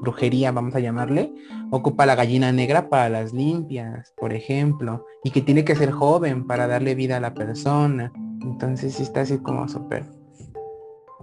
brujería, 0.02 0.52
vamos 0.52 0.75
a 0.75 0.80
llamarle, 0.80 1.32
ocupa 1.70 2.06
la 2.06 2.14
gallina 2.14 2.52
negra 2.52 2.88
para 2.88 3.08
las 3.08 3.32
limpias, 3.32 4.12
por 4.16 4.32
ejemplo, 4.32 5.04
y 5.25 5.30
que 5.30 5.42
tiene 5.42 5.64
que 5.64 5.76
ser 5.76 5.90
joven 5.90 6.46
para 6.46 6.66
darle 6.66 6.94
vida 6.94 7.16
a 7.16 7.20
la 7.20 7.34
persona. 7.34 8.12
Entonces 8.42 8.94
sí 8.94 9.02
está 9.02 9.22
así 9.22 9.38
como 9.38 9.68
súper. 9.68 10.15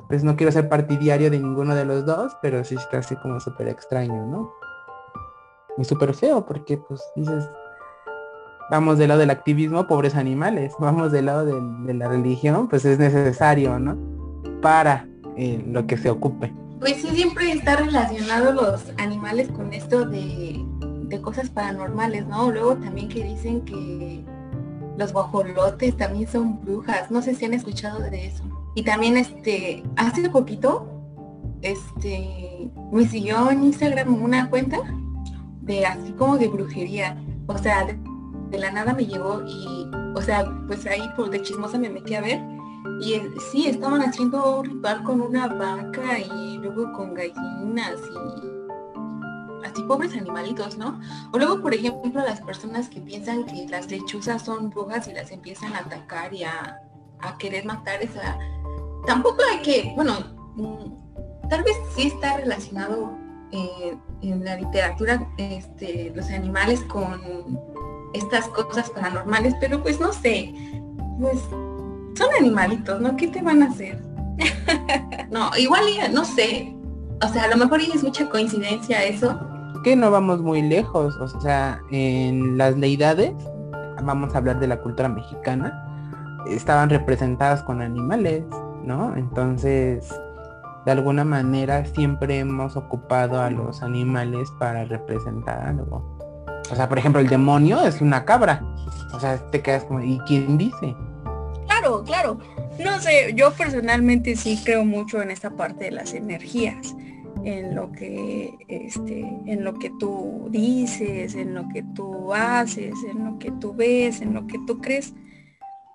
Pues 0.07 0.23
no 0.23 0.35
quiero 0.35 0.51
ser 0.51 0.69
partidario 0.69 1.29
de 1.29 1.39
ninguno 1.39 1.75
de 1.75 1.85
los 1.85 2.05
dos, 2.05 2.35
pero 2.41 2.63
sí 2.63 2.75
está 2.75 2.99
así 2.99 3.15
como 3.17 3.39
súper 3.39 3.67
extraño, 3.67 4.25
¿no? 4.25 4.51
Y 5.77 5.83
súper 5.85 6.13
feo 6.13 6.45
porque 6.45 6.77
pues 6.77 7.01
dices, 7.15 7.49
vamos 8.69 8.97
del 8.97 9.09
lado 9.09 9.19
del 9.19 9.29
activismo, 9.29 9.87
pobres 9.87 10.15
animales, 10.15 10.73
vamos 10.79 11.11
del 11.11 11.27
lado 11.27 11.45
de, 11.45 11.93
la 11.93 12.07
religión, 12.07 12.67
pues 12.67 12.85
es 12.85 12.99
necesario, 12.99 13.79
¿no? 13.79 13.97
Para 14.61 15.07
eh, 15.37 15.63
lo 15.67 15.85
que 15.85 15.97
se 15.97 16.09
ocupe. 16.09 16.53
Pues 16.79 16.97
sí, 16.97 17.09
siempre 17.09 17.51
está 17.51 17.77
relacionado 17.77 18.51
los 18.51 18.91
animales 18.97 19.47
con 19.49 19.73
esto 19.73 20.05
de, 20.05 20.63
de 21.03 21.21
cosas 21.21 21.49
paranormales, 21.49 22.25
¿no? 22.27 22.51
Luego 22.51 22.75
también 22.75 23.07
que 23.07 23.23
dicen 23.23 23.61
que 23.61 24.25
los 24.97 25.13
guajolotes 25.13 25.95
también 25.97 26.27
son 26.27 26.63
brujas, 26.63 27.09
no 27.09 27.21
sé 27.21 27.35
si 27.35 27.45
han 27.45 27.53
escuchado 27.53 27.99
de 27.99 28.27
eso. 28.27 28.43
Y 28.75 28.83
también 28.83 29.17
este, 29.17 29.83
hace 29.95 30.29
poquito, 30.29 30.87
este, 31.61 32.71
me 32.91 33.07
siguió 33.07 33.51
en 33.51 33.63
Instagram 33.63 34.21
una 34.21 34.49
cuenta 34.49 34.79
de 35.61 35.85
así 35.85 36.11
como 36.13 36.37
de 36.37 36.47
brujería. 36.47 37.17
O 37.47 37.57
sea, 37.57 37.85
de, 37.85 38.57
la 38.57 38.71
nada 38.71 38.93
me 38.93 39.05
llegó 39.05 39.43
y, 39.47 39.89
o 40.15 40.21
sea, 40.21 40.45
pues 40.67 40.85
ahí 40.85 41.01
por 41.15 41.29
de 41.29 41.41
chismosa 41.41 41.77
me 41.77 41.89
metí 41.89 42.15
a 42.15 42.21
ver. 42.21 42.41
Y 43.01 43.19
sí, 43.51 43.67
estaban 43.67 44.01
haciendo 44.01 44.59
un 44.59 44.65
ritual 44.65 45.03
con 45.03 45.21
una 45.21 45.47
vaca 45.47 46.19
y 46.19 46.57
luego 46.57 46.91
con 46.93 47.13
gallinas 47.13 47.95
y 47.99 49.65
así 49.65 49.81
pobres 49.83 50.15
animalitos, 50.15 50.77
¿no? 50.77 50.99
O 51.31 51.37
luego, 51.37 51.61
por 51.61 51.73
ejemplo, 51.73 52.21
las 52.21 52.41
personas 52.41 52.89
que 52.89 53.01
piensan 53.01 53.45
que 53.45 53.67
las 53.69 53.89
lechuzas 53.89 54.43
son 54.43 54.69
brujas 54.69 55.07
y 55.07 55.13
las 55.13 55.31
empiezan 55.31 55.73
a 55.73 55.79
atacar 55.79 56.33
y 56.33 56.43
a, 56.43 56.79
a 57.21 57.37
querer 57.37 57.65
matar, 57.65 58.01
esa 58.01 58.37
tampoco 59.05 59.37
hay 59.51 59.59
que, 59.61 59.93
bueno, 59.95 60.13
mm, 60.55 61.47
tal 61.49 61.63
vez 61.63 61.75
sí 61.95 62.07
está 62.07 62.37
relacionado 62.37 63.11
eh, 63.51 63.97
en 64.21 64.43
la 64.43 64.55
literatura 64.55 65.27
este, 65.37 66.11
los 66.15 66.29
animales 66.29 66.81
con 66.81 67.59
estas 68.13 68.47
cosas 68.47 68.89
paranormales, 68.89 69.53
pero 69.59 69.81
pues 69.81 69.99
no 69.99 70.13
sé, 70.13 70.53
pues 71.19 71.39
son 72.15 72.27
animalitos, 72.39 73.01
¿no? 73.01 73.15
¿Qué 73.15 73.27
te 73.27 73.41
van 73.41 73.63
a 73.63 73.67
hacer? 73.67 74.01
no, 75.31 75.51
igual 75.57 75.83
no 76.11 76.25
sé, 76.25 76.75
o 77.23 77.27
sea, 77.27 77.43
a 77.43 77.47
lo 77.47 77.57
mejor 77.57 77.79
es 77.79 78.03
mucha 78.03 78.29
coincidencia 78.29 79.03
eso. 79.03 79.39
Que 79.83 79.95
no 79.95 80.11
vamos 80.11 80.41
muy 80.41 80.61
lejos, 80.61 81.15
o 81.17 81.41
sea, 81.41 81.79
en 81.91 82.57
las 82.57 82.79
deidades, 82.79 83.33
vamos 84.03 84.33
a 84.33 84.37
hablar 84.37 84.59
de 84.59 84.67
la 84.67 84.81
cultura 84.81 85.09
mexicana, 85.09 85.85
estaban 86.47 86.89
representadas 86.89 87.63
con 87.63 87.81
animales, 87.81 88.43
¿no? 88.83 89.15
Entonces, 89.15 90.13
de 90.85 90.91
alguna 90.91 91.23
manera 91.23 91.85
siempre 91.85 92.39
hemos 92.39 92.75
ocupado 92.75 93.41
a 93.41 93.49
los 93.49 93.81
animales 93.81 94.49
para 94.59 94.85
representar 94.85 95.59
algo. 95.67 96.13
O 96.71 96.75
sea, 96.75 96.89
por 96.89 96.97
ejemplo, 96.97 97.21
el 97.21 97.27
demonio 97.27 97.81
es 97.85 98.01
una 98.01 98.25
cabra. 98.25 98.61
O 99.13 99.19
sea, 99.19 99.37
te 99.51 99.61
quedas 99.61 99.83
como, 99.85 100.01
¿y 100.01 100.19
quién 100.25 100.57
dice? 100.57 100.95
Claro, 101.67 102.03
claro. 102.03 102.37
No 102.83 102.99
sé, 102.99 103.33
yo 103.35 103.51
personalmente 103.53 104.35
sí 104.35 104.59
creo 104.63 104.83
mucho 104.83 105.21
en 105.21 105.31
esta 105.31 105.51
parte 105.51 105.85
de 105.85 105.91
las 105.91 106.13
energías, 106.13 106.95
en 107.43 107.75
lo 107.75 107.91
que, 107.91 108.51
este, 108.67 109.19
en 109.45 109.63
lo 109.63 109.75
que 109.75 109.91
tú 109.99 110.47
dices, 110.49 111.35
en 111.35 111.53
lo 111.53 111.67
que 111.69 111.83
tú 111.93 112.33
haces, 112.33 112.93
en 113.09 113.25
lo 113.25 113.37
que 113.37 113.51
tú 113.51 113.73
ves, 113.73 114.21
en 114.21 114.33
lo 114.33 114.47
que 114.47 114.57
tú 114.65 114.81
crees. 114.81 115.13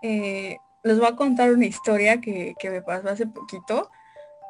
Eh, 0.03 0.59
les 0.89 0.99
voy 0.99 1.09
a 1.09 1.17
contar 1.17 1.53
una 1.53 1.67
historia 1.67 2.21
que, 2.21 2.55
que 2.59 2.71
me 2.71 2.83
pasó 2.83 3.11
hace 3.11 3.27
poquito 3.27 3.91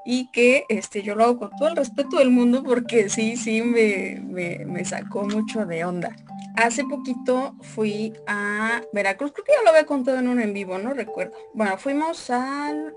y 0.05 0.31
que 0.31 0.65
este, 0.69 1.03
yo 1.03 1.15
lo 1.15 1.25
hago 1.25 1.39
con 1.39 1.51
todo 1.59 1.69
el 1.69 1.77
respeto 1.77 2.17
del 2.19 2.31
mundo 2.31 2.63
porque 2.63 3.09
sí, 3.11 3.37
sí 3.37 3.61
me, 3.61 4.23
me, 4.25 4.85
sacó 4.85 5.25
mucho 5.25 5.67
de 5.67 5.85
onda. 5.85 6.17
Hace 6.57 6.85
poquito 6.85 7.55
fui 7.61 8.15
a 8.27 8.81
Veracruz, 8.93 9.33
creo 9.33 9.45
que 9.45 9.53
ya 9.53 9.63
lo 9.65 9.71
había 9.71 9.85
contado 9.85 10.19
en 10.19 10.29
un 10.29 10.41
en 10.41 10.55
vivo, 10.55 10.79
no 10.79 10.95
recuerdo. 10.95 11.37
Bueno, 11.53 11.77
fuimos 11.77 12.31
al, 12.31 12.95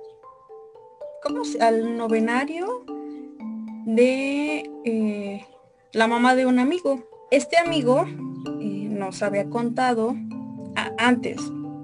¿cómo 1.24 1.43
se, 1.43 1.62
al 1.62 1.98
novenario 1.98 2.86
de 3.86 4.69
eh, 4.86 5.45
la 5.93 6.07
mamá 6.07 6.36
de 6.36 6.45
un 6.45 6.60
amigo. 6.60 7.10
Este 7.31 7.57
amigo 7.57 8.05
eh, 8.62 8.88
nos 8.89 9.24
había 9.24 9.50
contado 9.50 10.15
antes 10.98 11.41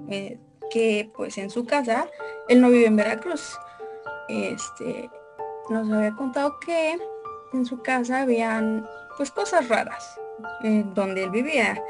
eh, 0.08 0.38
que 0.70 1.10
pues 1.14 1.38
en 1.38 1.50
su 1.50 1.64
casa, 1.64 2.08
él 2.48 2.60
no 2.60 2.70
vive 2.70 2.86
en 2.86 2.96
Veracruz. 2.96 3.56
Este, 4.28 5.10
nos 5.70 5.90
había 5.90 6.14
contado 6.14 6.58
que 6.60 6.98
en 7.52 7.66
su 7.66 7.82
casa 7.82 8.22
habían 8.22 8.86
pues 9.16 9.30
cosas 9.30 9.68
raras 9.68 10.18
donde 10.94 11.24
él 11.24 11.30
vivía. 11.30 11.82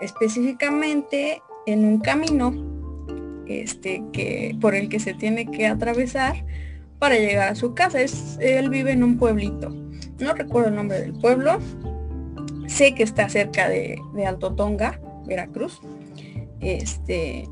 Específicamente 0.00 1.42
en 1.66 1.84
un 1.84 2.00
camino 2.00 2.52
este 3.46 4.02
que 4.12 4.56
por 4.60 4.74
el 4.74 4.88
que 4.88 5.00
se 5.00 5.14
tiene 5.14 5.50
que 5.50 5.66
atravesar 5.66 6.44
para 6.98 7.16
llegar 7.16 7.48
a 7.48 7.54
su 7.54 7.74
casa. 7.74 8.00
Es 8.00 8.38
él 8.40 8.68
vive 8.70 8.92
en 8.92 9.02
un 9.04 9.18
pueblito. 9.18 9.70
No 10.18 10.34
recuerdo 10.34 10.68
el 10.68 10.76
nombre 10.76 11.00
del 11.00 11.12
pueblo. 11.14 11.58
Sé 12.66 12.94
que 12.94 13.02
está 13.02 13.28
cerca 13.28 13.68
de, 13.68 14.00
de 14.14 14.26
Alto 14.26 14.54
Tonga 14.54 15.00
Veracruz. 15.26 15.80
Este 16.60 17.48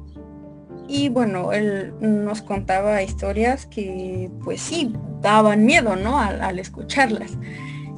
y 0.91 1.09
bueno, 1.09 1.53
él 1.53 1.95
nos 2.01 2.43
contaba 2.43 3.01
historias 3.01 3.65
que 3.67 4.29
pues 4.43 4.61
sí, 4.61 4.93
daban 5.23 5.65
miedo, 5.65 5.95
¿no? 5.95 6.19
Al, 6.19 6.59
escucharlas. 6.59 7.39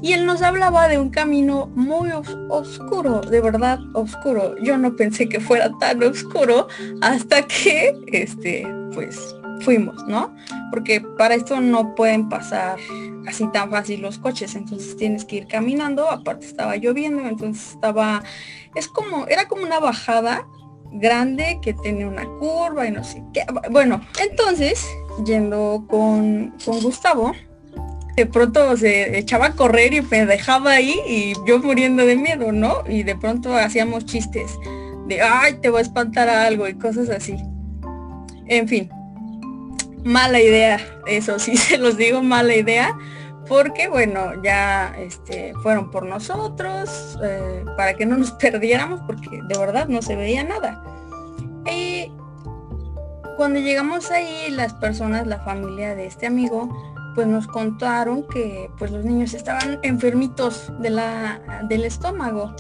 Y 0.03 0.13
él 0.13 0.27
nos 0.27 0.43
hablaba 0.43 0.89
de 0.89 0.99
un 0.99 1.09
camino 1.09 1.71
muy 1.75 2.11
oscuro, 2.11 3.23
de 3.23 3.41
verdad 3.41 3.79
oscuro. 3.95 4.57
Yo 4.63 4.77
no 4.77 4.95
pensé 4.95 5.27
que 5.27 5.41
fuera 5.41 5.71
tan 5.79 6.03
oscuro 6.03 6.69
hasta 7.01 7.47
que, 7.47 7.95
este, 8.09 8.67
pues 8.93 9.35
fuimos, 9.61 10.07
¿no? 10.07 10.35
Porque 10.71 11.01
para 11.01 11.35
esto 11.35 11.61
no 11.61 11.95
pueden 11.95 12.29
pasar 12.29 12.79
así 13.27 13.47
tan 13.53 13.71
fácil 13.71 14.03
los 14.03 14.19
coches, 14.19 14.55
entonces 14.55 14.97
tienes 14.99 15.25
que 15.25 15.37
ir 15.37 15.47
caminando, 15.47 16.11
aparte 16.11 16.45
estaba 16.45 16.77
lloviendo, 16.77 17.27
entonces 17.27 17.71
estaba, 17.71 18.23
es 18.75 18.89
como, 18.89 19.27
era 19.29 19.49
como 19.49 19.63
una 19.63 19.79
bajada 19.79 20.47
grande 20.93 21.59
que 21.63 21.75
tiene 21.75 22.07
una 22.07 22.25
curva 22.39 22.87
y 22.87 22.91
no 22.91 23.05
sé 23.05 23.23
qué. 23.33 23.45
Bueno, 23.71 24.01
entonces, 24.21 24.87
yendo 25.25 25.85
con, 25.89 26.55
con 26.65 26.81
Gustavo, 26.81 27.33
de 28.17 28.27
pronto 28.27 28.77
se 28.77 29.19
echaba 29.19 29.47
a 29.47 29.53
correr 29.53 29.95
y 29.95 30.03
me 30.03 30.27
dejaba 30.27 30.73
ahí 30.73 31.01
y 31.07 31.33
yo 31.47 31.59
muriendo 31.61 32.05
de 32.05 32.17
miedo, 32.17 32.53
¿no? 32.53 32.83
Y 32.87 33.03
de 33.03 33.17
pronto 33.17 33.55
hacíamos 33.57 34.05
chistes 34.05 34.59
de, 35.07 35.21
ay, 35.21 35.55
te 35.61 35.71
voy 35.71 35.79
a 35.79 35.83
espantar 35.83 36.29
algo 36.29 36.69
y 36.69 36.75
cosas 36.75 37.09
así. 37.09 37.37
En 38.47 38.69
fin, 38.69 38.91
mala 40.05 40.41
idea, 40.41 40.81
eso 41.07 41.39
sí 41.39 41.57
se 41.57 41.79
los 41.79 41.97
digo, 41.97 42.23
mala 42.23 42.55
idea, 42.55 42.97
porque 43.49 43.89
bueno, 43.89 44.43
ya 44.43 44.95
este, 44.99 45.55
fueron 45.63 45.91
por 45.91 46.07
nosotros, 46.07 47.19
eh, 47.23 47.65
para 47.77 47.95
que 47.95 48.07
no 48.07 48.17
nos 48.17 48.33
perdiéramos, 48.41 49.01
porque 49.03 49.41
de 49.43 49.59
verdad 49.59 49.89
no 49.89 50.03
se 50.03 50.17
veía 50.17 50.45
nada. 50.45 50.83
Y 51.71 52.11
cuando 53.37 53.61
llegamos 53.61 54.11
ahí, 54.11 54.51
las 54.51 54.75
personas, 54.75 55.27
la 55.27 55.41
familia 55.41 55.95
de 55.95 56.07
este 56.07 56.27
amigo, 56.27 56.69
pues 57.15 57.27
nos 57.27 57.47
contaron 57.47 58.27
que 58.29 58.71
pues 58.79 58.91
los 58.91 59.05
niños 59.05 59.35
estaban 59.35 59.79
enfermitos 59.83 60.73
de 60.81 60.91
la, 60.91 61.63
del 61.69 61.85
estómago. 61.85 62.55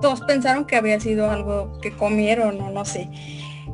Todos 0.00 0.22
pensaron 0.22 0.64
que 0.64 0.76
había 0.76 0.98
sido 1.00 1.30
algo 1.30 1.78
que 1.80 1.92
comieron 1.92 2.60
o 2.60 2.70
no 2.70 2.84
sé. 2.84 3.10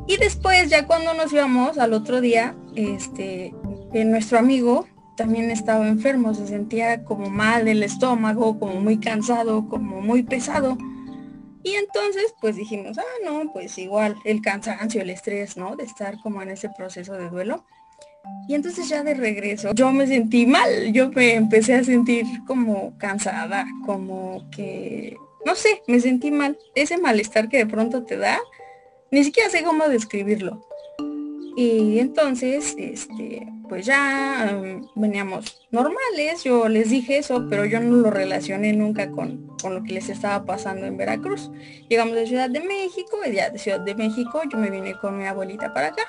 Y 0.08 0.16
después, 0.18 0.68
ya 0.68 0.86
cuando 0.86 1.14
nos 1.14 1.32
íbamos 1.32 1.78
al 1.78 1.92
otro 1.92 2.20
día, 2.20 2.54
este, 2.74 3.54
nuestro 3.92 4.38
amigo 4.38 4.86
también 5.16 5.50
estaba 5.50 5.88
enfermo, 5.88 6.34
se 6.34 6.46
sentía 6.46 7.04
como 7.04 7.30
mal 7.30 7.64
del 7.64 7.82
estómago, 7.82 8.58
como 8.58 8.80
muy 8.80 8.98
cansado, 8.98 9.68
como 9.68 10.00
muy 10.00 10.22
pesado. 10.22 10.76
Y 11.62 11.74
entonces 11.74 12.34
pues 12.40 12.56
dijimos, 12.56 12.98
ah, 12.98 13.24
no, 13.24 13.52
pues 13.52 13.76
igual 13.78 14.16
el 14.24 14.40
cansancio, 14.40 15.02
el 15.02 15.10
estrés, 15.10 15.56
¿no? 15.56 15.74
De 15.74 15.84
estar 15.84 16.20
como 16.22 16.42
en 16.42 16.50
ese 16.50 16.68
proceso 16.70 17.14
de 17.14 17.28
duelo. 17.28 17.64
Y 18.48 18.54
entonces 18.54 18.88
ya 18.88 19.02
de 19.02 19.14
regreso 19.14 19.72
yo 19.72 19.92
me 19.92 20.06
sentí 20.06 20.46
mal, 20.46 20.92
yo 20.92 21.10
me 21.10 21.34
empecé 21.34 21.74
a 21.74 21.84
sentir 21.84 22.26
como 22.46 22.96
cansada, 22.98 23.66
como 23.84 24.48
que 24.50 25.16
no 25.46 25.54
sé, 25.54 25.82
me 25.86 26.00
sentí 26.00 26.32
mal. 26.32 26.58
Ese 26.74 26.98
malestar 26.98 27.48
que 27.48 27.58
de 27.58 27.66
pronto 27.66 28.02
te 28.02 28.16
da, 28.16 28.40
ni 29.12 29.22
siquiera 29.22 29.48
sé 29.48 29.62
cómo 29.62 29.88
describirlo. 29.88 30.66
Y 31.56 32.00
entonces, 32.00 32.74
este, 32.78 33.50
pues 33.66 33.86
ya 33.86 34.60
um, 34.60 34.86
veníamos 34.94 35.66
normales, 35.70 36.44
yo 36.44 36.68
les 36.68 36.90
dije 36.90 37.16
eso, 37.16 37.46
pero 37.48 37.64
yo 37.64 37.80
no 37.80 37.96
lo 37.96 38.10
relacioné 38.10 38.74
nunca 38.74 39.10
con, 39.10 39.56
con, 39.62 39.74
lo 39.74 39.82
que 39.82 39.94
les 39.94 40.10
estaba 40.10 40.44
pasando 40.44 40.84
en 40.84 40.98
Veracruz. 40.98 41.50
Llegamos 41.88 42.14
de 42.14 42.26
Ciudad 42.26 42.50
de 42.50 42.60
México, 42.60 43.18
y 43.26 43.32
ya 43.32 43.48
de 43.48 43.58
Ciudad 43.58 43.80
de 43.80 43.94
México 43.94 44.42
yo 44.52 44.58
me 44.58 44.68
vine 44.68 44.98
con 44.98 45.16
mi 45.16 45.24
abuelita 45.24 45.72
para 45.72 45.88
acá. 45.88 46.02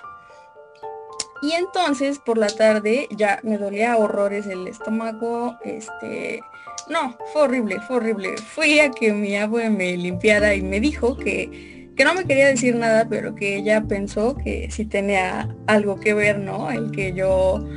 Y 1.42 1.54
entonces 1.54 2.20
por 2.20 2.38
la 2.38 2.48
tarde 2.48 3.08
ya 3.16 3.40
me 3.44 3.58
dolía 3.58 3.96
horrores 3.96 4.48
el 4.48 4.68
estómago, 4.68 5.58
este, 5.64 6.42
no, 6.90 7.16
fue 7.32 7.44
horrible, 7.44 7.80
fue 7.88 7.98
horrible. 7.98 8.38
Fui 8.38 8.80
a 8.80 8.92
que 8.92 9.14
mi 9.14 9.38
abuela 9.38 9.70
me 9.70 9.96
limpiara 9.96 10.56
y 10.56 10.62
me 10.62 10.80
dijo 10.80 11.16
que 11.16 11.77
que 11.98 12.06
no 12.06 12.14
me 12.14 12.26
quería 12.26 12.48
decir 12.48 12.76
nada, 12.76 13.08
pero 13.10 13.34
que 13.34 13.58
ella 13.58 13.84
pensó 13.84 14.38
que 14.38 14.70
sí 14.70 14.86
tenía 14.86 15.50
algo 15.66 16.00
que 16.00 16.14
ver, 16.14 16.38
¿no? 16.40 16.70
El 16.70 16.92
que 16.92 17.12
yo 17.12 17.68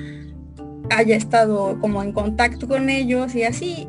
haya 0.91 1.17
estado 1.17 1.79
como 1.81 2.03
en 2.03 2.13
contacto 2.13 2.69
con 2.69 2.91
ellos 2.91 3.35
y 3.35 3.45
así. 3.45 3.89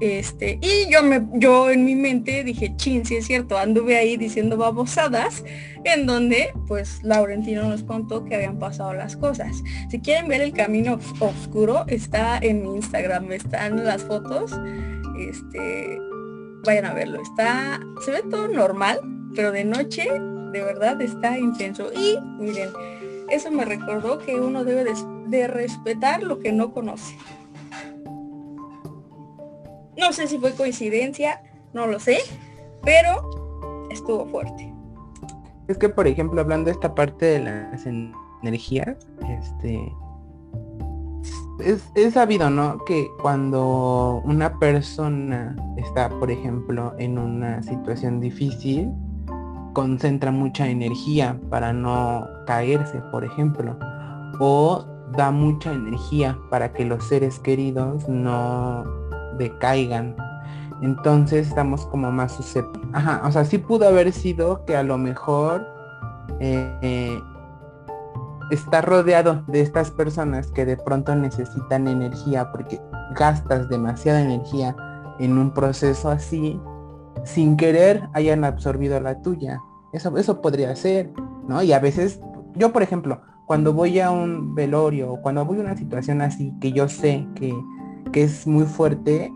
Este, 0.00 0.58
y 0.60 0.90
yo 0.90 1.02
me, 1.02 1.24
yo 1.34 1.70
en 1.70 1.84
mi 1.84 1.94
mente 1.94 2.42
dije, 2.42 2.74
chin, 2.76 3.04
sí 3.04 3.16
es 3.16 3.26
cierto, 3.26 3.56
anduve 3.56 3.96
ahí 3.96 4.16
diciendo 4.16 4.56
babosadas, 4.56 5.44
en 5.84 6.06
donde 6.06 6.52
pues 6.66 7.02
Laurentino 7.04 7.68
nos 7.68 7.84
contó 7.84 8.24
que 8.24 8.34
habían 8.34 8.58
pasado 8.58 8.94
las 8.94 9.16
cosas. 9.16 9.62
Si 9.90 10.00
quieren 10.00 10.28
ver 10.28 10.40
el 10.40 10.52
camino 10.52 10.98
oscuro, 11.20 11.84
está 11.88 12.38
en 12.38 12.62
mi 12.62 12.76
Instagram, 12.76 13.30
están 13.32 13.84
las 13.84 14.02
fotos. 14.02 14.52
Este, 15.18 15.98
vayan 16.64 16.84
a 16.86 16.94
verlo. 16.94 17.20
Está, 17.22 17.80
se 18.04 18.10
ve 18.10 18.22
todo 18.28 18.48
normal, 18.48 19.00
pero 19.34 19.52
de 19.52 19.64
noche 19.64 20.08
de 20.52 20.62
verdad 20.62 21.00
está 21.00 21.38
intenso. 21.38 21.90
Y 21.92 22.18
miren, 22.38 22.70
eso 23.30 23.50
me 23.50 23.64
recordó 23.64 24.18
que 24.18 24.38
uno 24.38 24.64
debe 24.64 24.92
de, 25.26 25.48
respetar 25.48 26.22
lo 26.22 26.38
que 26.38 26.52
no 26.52 26.72
conoce. 26.72 27.16
No 29.96 30.12
sé 30.12 30.26
si 30.28 30.38
fue 30.38 30.52
coincidencia, 30.52 31.42
no 31.72 31.86
lo 31.86 31.98
sé, 31.98 32.18
pero 32.82 33.88
estuvo 33.90 34.26
fuerte. 34.26 34.72
Es 35.68 35.78
que, 35.78 35.88
por 35.88 36.06
ejemplo, 36.06 36.40
hablando 36.40 36.66
de 36.66 36.72
esta 36.72 36.94
parte 36.94 37.24
de 37.24 37.40
las 37.40 37.86
energías, 38.42 38.96
este, 39.40 39.80
es, 41.64 41.84
es, 41.94 42.14
sabido, 42.14 42.50
¿no? 42.50 42.84
Que 42.84 43.06
cuando 43.22 44.20
una 44.24 44.58
persona 44.58 45.56
está, 45.78 46.08
por 46.08 46.30
ejemplo, 46.30 46.94
en 46.98 47.16
una 47.16 47.62
situación 47.62 48.20
difícil, 48.20 48.92
concentra 49.72 50.30
mucha 50.30 50.68
energía 50.68 51.38
para 51.50 51.72
no 51.72 52.28
caerse, 52.46 53.00
por 53.10 53.24
ejemplo, 53.24 53.76
o 54.38 54.84
da 55.16 55.30
mucha 55.30 55.72
energía 55.72 56.38
para 56.50 56.72
que 56.72 56.84
los 56.84 57.04
seres 57.04 57.38
queridos 57.38 58.08
no 58.08 58.84
decaigan. 59.38 60.16
Entonces 60.80 61.48
estamos 61.48 61.86
como 61.86 62.10
más 62.10 62.32
susceptibles. 62.32 62.90
Ajá, 62.92 63.22
o 63.24 63.30
sea, 63.30 63.44
sí 63.44 63.58
pudo 63.58 63.86
haber 63.86 64.12
sido 64.12 64.64
que 64.64 64.76
a 64.76 64.82
lo 64.82 64.98
mejor 64.98 65.66
eh, 66.40 67.20
está 68.50 68.80
rodeado 68.80 69.42
de 69.46 69.60
estas 69.60 69.90
personas 69.90 70.48
que 70.48 70.64
de 70.64 70.76
pronto 70.76 71.14
necesitan 71.14 71.88
energía 71.88 72.50
porque 72.50 72.80
gastas 73.14 73.68
demasiada 73.68 74.22
energía 74.22 74.76
en 75.18 75.38
un 75.38 75.52
proceso 75.52 76.10
así 76.10 76.60
sin 77.24 77.56
querer 77.56 78.08
hayan 78.14 78.44
absorbido 78.44 78.98
la 79.00 79.20
tuya. 79.22 79.60
Eso, 79.92 80.16
eso 80.16 80.40
podría 80.40 80.74
ser, 80.76 81.10
¿no? 81.46 81.62
Y 81.62 81.72
a 81.72 81.78
veces, 81.78 82.20
yo 82.54 82.72
por 82.72 82.82
ejemplo, 82.82 83.20
cuando 83.46 83.72
voy 83.72 84.00
a 84.00 84.10
un 84.10 84.54
velorio 84.54 85.12
o 85.12 85.20
cuando 85.20 85.44
voy 85.44 85.58
a 85.58 85.62
una 85.62 85.76
situación 85.76 86.22
así 86.22 86.54
que 86.60 86.72
yo 86.72 86.88
sé 86.88 87.26
que, 87.34 87.54
que 88.12 88.22
es 88.22 88.46
muy 88.46 88.64
fuerte, 88.64 89.32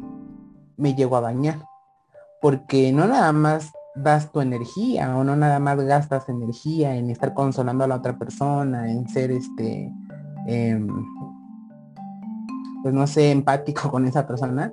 me 0.77 0.95
llego 0.95 1.17
a 1.17 1.21
bañar. 1.21 1.59
Porque 2.41 2.93
no 2.93 3.07
nada 3.07 3.33
más 3.33 3.73
das 3.97 4.31
tu 4.31 4.41
energía 4.41 5.17
o 5.17 5.25
no 5.25 5.37
nada 5.37 5.59
más 5.59 5.81
gastas 5.81 6.29
energía 6.29 6.97
en 6.97 7.11
estar 7.11 7.35
consolando 7.35 7.85
a 7.85 7.89
la 7.89 7.97
otra 7.97 8.19
persona, 8.19 8.91
en 8.91 9.09
ser 9.09 9.31
este, 9.31 9.91
em, 10.47 10.89
pues 12.83 12.95
no 12.95 13.07
sé, 13.07 13.31
empático 13.31 13.91
con 13.91 14.07
esa 14.07 14.27
persona, 14.27 14.73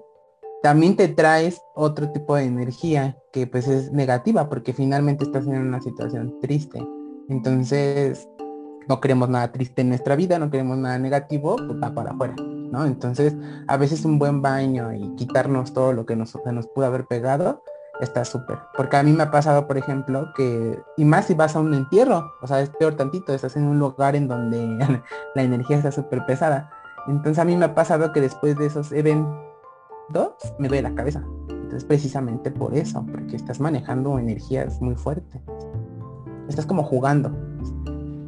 también 0.63 0.95
te 0.95 1.10
traes 1.10 1.62
otro 1.76 2.10
tipo 2.13 2.38
de 2.38 2.45
energía 2.45 3.17
que 3.34 3.45
pues 3.47 3.67
es 3.67 3.91
negativa 3.91 4.47
porque 4.47 4.71
finalmente 4.71 5.26
estás 5.26 5.45
en 5.45 5.58
una 5.58 5.82
situación 5.82 6.39
triste. 6.39 6.82
Entonces, 7.28 8.30
no 8.88 9.02
queremos 9.02 9.28
nada 9.28 9.52
triste 9.52 9.82
en 9.82 9.89
nuestra 9.89 10.15
vida, 10.15 10.39
no 10.39 10.49
queremos 10.49 10.78
nada 10.78 10.97
negativo, 10.97 11.58
pues 11.58 11.84
va 11.84 11.93
para 11.93 12.12
afuera, 12.12 12.36
¿no? 12.38 12.86
Entonces, 12.86 13.36
a 13.67 13.76
veces 13.76 14.06
un 14.06 14.17
buen 14.17 14.41
baño 14.41 14.93
y 14.93 15.13
quitarnos 15.15 15.73
todo 15.73 15.91
lo 15.91 16.06
que 16.06 16.15
nos, 16.15 16.34
nos 16.45 16.67
pudo 16.67 16.86
haber 16.86 17.08
pegado, 17.08 17.62
está 17.99 18.23
súper. 18.23 18.58
Porque 18.78 18.95
a 18.95 19.04
mí 19.04 19.12
me 19.12 19.23
ha 19.23 19.32
pasado, 19.32 19.67
por 19.67 19.78
ejemplo, 19.78 20.32
que, 20.34 20.80
y 20.95 21.04
más 21.04 21.26
si 21.26 21.34
vas 21.34 21.58
a 21.58 21.60
un 21.60 21.73
entierro, 21.73 22.32
o 22.41 22.47
sea, 22.47 22.62
es 22.62 22.69
peor 22.69 22.95
tantito, 22.95 23.34
estás 23.34 23.58
en 23.58 23.65
un 23.65 23.80
lugar 23.80 24.15
en 24.15 24.30
donde 24.30 24.78
la 25.36 25.43
energía 25.43 25.76
está 25.76 25.91
súper 25.91 26.26
pesada. 26.26 26.71
Entonces 27.06 27.38
a 27.38 27.43
mí 27.43 27.54
me 27.58 27.65
ha 27.65 27.76
pasado 27.76 28.13
que 28.13 28.21
después 28.21 28.58
de 28.58 28.67
esos 28.67 28.93
eventos, 28.93 29.52
dos, 30.09 30.33
me 30.59 30.67
duele 30.67 30.89
la 30.89 30.95
cabeza. 30.95 31.23
Entonces 31.49 31.85
precisamente 31.85 32.51
por 32.51 32.75
eso, 32.75 33.05
porque 33.11 33.35
estás 33.35 33.59
manejando 33.59 34.19
energías 34.19 34.81
muy 34.81 34.95
fuertes. 34.95 35.41
Estás 36.47 36.65
como 36.65 36.83
jugando. 36.83 37.31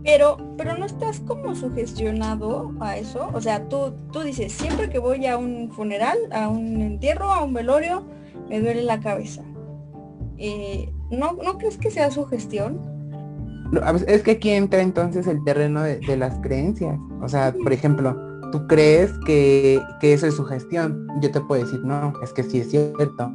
Pero, 0.04 0.38
pero 0.56 0.78
no 0.78 0.86
estás 0.86 1.20
como 1.20 1.56
sugestionado 1.56 2.72
a 2.80 2.98
eso. 2.98 3.30
O 3.34 3.42
sea, 3.42 3.68
tú, 3.68 3.94
tú 4.12 4.22
dices, 4.22 4.52
siempre 4.52 4.90
que 4.90 5.00
voy 5.00 5.26
a 5.26 5.38
un 5.38 5.72
funeral, 5.72 6.18
a 6.32 6.48
un 6.48 6.82
entierro, 6.82 7.32
a 7.32 7.44
un 7.44 7.54
velorio, 7.54 8.04
me 8.50 8.60
duele 8.60 8.84
la 8.84 9.00
cabeza. 9.00 9.44
Eh, 10.38 10.92
¿no, 11.12 11.34
¿No 11.34 11.58
crees 11.58 11.78
que 11.78 11.90
sea 11.90 12.12
sugestión? 12.12 12.80
Es 14.08 14.22
que 14.22 14.32
aquí 14.32 14.52
entra 14.52 14.82
entonces 14.82 15.28
el 15.28 15.44
terreno 15.44 15.82
de, 15.82 16.00
de 16.00 16.18
las 16.18 16.38
creencias. 16.40 17.00
O 17.22 17.28
sea, 17.28 17.54
por 17.64 17.74
ejemplo, 17.74 18.25
tú 18.52 18.68
crees 18.68 19.12
que, 19.26 19.82
eso 20.02 20.28
es 20.28 20.36
su 20.36 20.46
gestión. 20.46 21.08
Yo 21.22 21.32
te 21.32 21.42
puedo 21.42 21.64
decir, 21.64 21.82
no, 21.84 22.14
es 22.22 22.34
que 22.34 22.44
sí 22.44 22.60
es 22.60 22.70
cierto. 22.70 23.32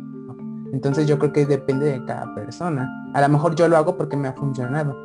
Entonces 0.72 1.06
yo 1.06 1.18
creo 1.18 1.32
que 1.32 1.46
depende 1.46 1.86
de 1.86 2.04
cada 2.04 2.34
persona. 2.34 2.88
A 3.14 3.20
lo 3.20 3.28
mejor 3.28 3.54
yo 3.54 3.68
lo 3.68 3.76
hago 3.76 3.96
porque 3.96 4.16
me 4.16 4.28
ha 4.28 4.32
funcionado. 4.32 4.96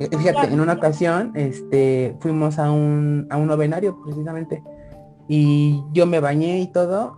Eh, 0.00 0.08
fíjate, 0.10 0.52
en 0.52 0.60
una 0.60 0.72
ocasión 0.72 1.30
este, 1.34 2.16
fuimos 2.20 2.58
a 2.58 2.70
un, 2.72 3.28
a 3.30 3.36
un 3.36 3.46
novenario 3.46 4.00
precisamente 4.02 4.62
y 5.28 5.82
yo 5.92 6.06
me 6.06 6.18
bañé 6.18 6.60
y 6.60 6.66
todo, 6.66 7.16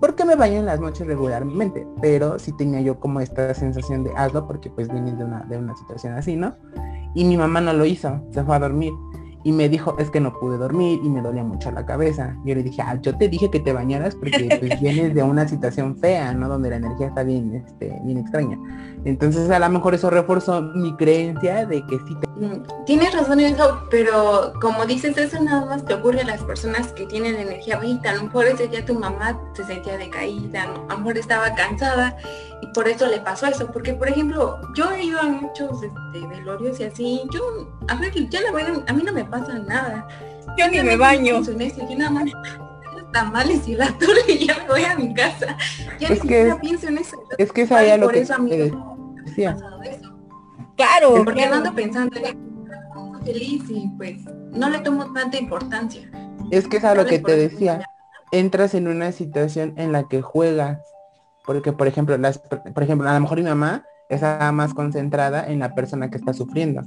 porque 0.00 0.24
me 0.24 0.36
bañé 0.36 0.58
en 0.58 0.66
las 0.66 0.80
noches 0.80 1.06
regularmente, 1.06 1.86
pero 2.00 2.38
sí 2.38 2.52
tenía 2.56 2.80
yo 2.80 2.98
como 3.00 3.20
esta 3.20 3.52
sensación 3.54 4.04
de 4.04 4.12
hazlo 4.16 4.46
porque 4.46 4.70
pues 4.70 4.88
vienes 4.88 5.18
de 5.18 5.24
una, 5.24 5.40
de 5.40 5.58
una 5.58 5.76
situación 5.76 6.14
así, 6.14 6.36
¿no? 6.36 6.54
Y 7.14 7.24
mi 7.24 7.36
mamá 7.36 7.60
no 7.60 7.72
lo 7.72 7.84
hizo, 7.84 8.22
se 8.30 8.42
fue 8.42 8.56
a 8.56 8.60
dormir 8.60 8.92
y 9.44 9.52
me 9.52 9.68
dijo, 9.68 9.96
es 9.98 10.10
que 10.10 10.20
no 10.20 10.32
pude 10.38 10.56
dormir 10.56 11.00
y 11.02 11.08
me 11.08 11.20
dolía 11.20 11.42
mucho 11.42 11.70
la 11.70 11.84
cabeza. 11.84 12.36
Yo 12.44 12.54
le 12.54 12.62
dije, 12.62 12.82
ah, 12.82 12.98
yo 13.00 13.16
te 13.16 13.28
dije 13.28 13.50
que 13.50 13.60
te 13.60 13.72
bañaras 13.72 14.14
porque 14.14 14.56
pues, 14.60 14.80
vienes 14.80 15.14
de 15.14 15.22
una 15.22 15.48
situación 15.48 15.96
fea, 15.96 16.32
¿no? 16.32 16.48
Donde 16.48 16.70
la 16.70 16.76
energía 16.76 17.08
está 17.08 17.22
bien, 17.22 17.54
este, 17.54 17.98
bien 18.04 18.18
extraña. 18.18 18.58
Entonces 19.04 19.50
a 19.50 19.58
lo 19.58 19.68
mejor 19.68 19.94
eso 19.94 20.10
reforzó 20.10 20.62
mi 20.62 20.94
creencia 20.96 21.66
de 21.66 21.84
que 21.86 21.98
sí 22.06 22.16
te... 22.20 22.28
Mm, 22.28 22.62
tienes 22.86 23.12
razón 23.12 23.40
en 23.40 23.54
eso, 23.54 23.86
pero 23.90 24.52
como 24.60 24.86
dices, 24.86 25.16
eso 25.18 25.42
nada 25.42 25.66
más 25.66 25.84
te 25.84 25.94
ocurre 25.94 26.20
a 26.20 26.26
las 26.26 26.42
personas 26.42 26.92
que 26.92 27.06
tienen 27.06 27.34
energía 27.36 27.76
bajita. 27.78 28.10
A 28.10 28.14
lo 28.14 28.24
mejor 28.24 28.46
ese 28.46 28.68
día 28.68 28.84
tu 28.84 28.94
mamá 28.94 29.40
se 29.54 29.64
sentía 29.64 29.98
decaída, 29.98 30.64
a 30.88 30.92
lo 30.92 30.98
mejor 30.98 31.18
estaba 31.18 31.54
cansada 31.54 32.16
y 32.60 32.66
por 32.68 32.88
eso 32.88 33.06
le 33.06 33.18
pasó 33.20 33.46
eso. 33.46 33.66
Porque, 33.72 33.94
por 33.94 34.08
ejemplo, 34.08 34.60
yo 34.74 34.90
he 34.92 35.04
ido 35.04 35.20
a 35.20 35.24
muchos 35.24 35.82
este, 35.82 36.26
velorios 36.28 36.78
y 36.80 36.84
así, 36.84 37.22
yo, 37.32 37.68
a 37.88 37.96
ver, 37.96 38.12
ya 38.28 38.40
la 38.40 38.50
a, 38.50 38.90
a 38.90 38.92
mí 38.92 39.02
no 39.02 39.12
me 39.12 39.24
pasa 39.32 39.58
nada. 39.58 40.06
Yo 40.56 40.68
ni 40.68 40.80
me 40.82 40.96
baño. 40.96 41.42
Yo 41.42 41.96
nada 41.96 42.10
más 42.10 42.30
tamales 43.12 43.66
y 43.66 43.74
la 43.74 43.86
torre 43.98 44.22
y 44.28 44.46
ya 44.46 44.58
me 44.58 44.68
voy 44.68 44.84
a 44.84 44.96
mi 44.96 45.12
casa. 45.14 45.56
Ya 45.98 46.08
es 46.08 46.22
ni 46.22 46.28
que, 46.28 46.54
pienso 46.60 46.88
en 46.88 46.98
eso. 46.98 47.16
Es 47.38 47.50
que 47.52 47.66
sabía 47.66 47.96
lo 47.96 48.08
que 48.08 48.24
Claro. 50.76 51.24
Porque 51.24 51.46
no 51.46 51.54
ando 51.56 51.74
pensando 51.74 52.16
en 52.16 53.24
feliz 53.24 53.64
y 53.68 53.88
pues 53.96 54.24
no 54.52 54.68
le 54.68 54.78
tomo 54.80 55.12
tanta 55.12 55.38
importancia. 55.38 56.10
Es 56.50 56.68
que 56.68 56.76
es 56.76 56.84
a 56.84 56.94
lo 56.94 57.06
que 57.06 57.18
te 57.18 57.36
decía. 57.36 57.82
Entras 58.30 58.74
en 58.74 58.88
una 58.88 59.12
situación 59.12 59.74
en 59.76 59.92
la 59.92 60.08
que 60.08 60.22
juegas. 60.22 60.80
Porque, 61.44 61.72
por 61.72 61.86
ejemplo, 61.86 62.16
las, 62.18 62.38
por 62.38 62.82
ejemplo, 62.82 63.08
a 63.08 63.14
lo 63.14 63.20
mejor 63.20 63.38
mi 63.38 63.44
mamá 63.44 63.84
está 64.08 64.52
más 64.52 64.74
concentrada 64.74 65.46
en 65.46 65.58
la 65.58 65.74
persona 65.74 66.10
que 66.10 66.18
está 66.18 66.32
sufriendo. 66.32 66.82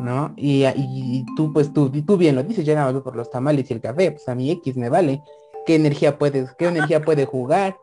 ¿No? 0.00 0.32
Y, 0.36 0.64
y, 0.64 1.24
tú, 1.36 1.52
pues 1.52 1.72
tú, 1.72 1.90
tú 1.90 2.16
bien 2.16 2.34
lo 2.34 2.42
dices, 2.42 2.64
yo 2.64 2.74
nada 2.74 2.98
por 3.02 3.16
los 3.16 3.30
tamales 3.30 3.70
y 3.70 3.74
el 3.74 3.80
café, 3.80 4.12
pues 4.12 4.28
a 4.28 4.34
mi 4.34 4.50
X 4.50 4.76
me 4.76 4.88
vale. 4.88 5.22
¿Qué 5.66 5.74
energía 5.74 6.18
puedes, 6.18 6.54
qué 6.58 6.66
energía 6.66 7.02
puede 7.02 7.26
jugar? 7.26 7.76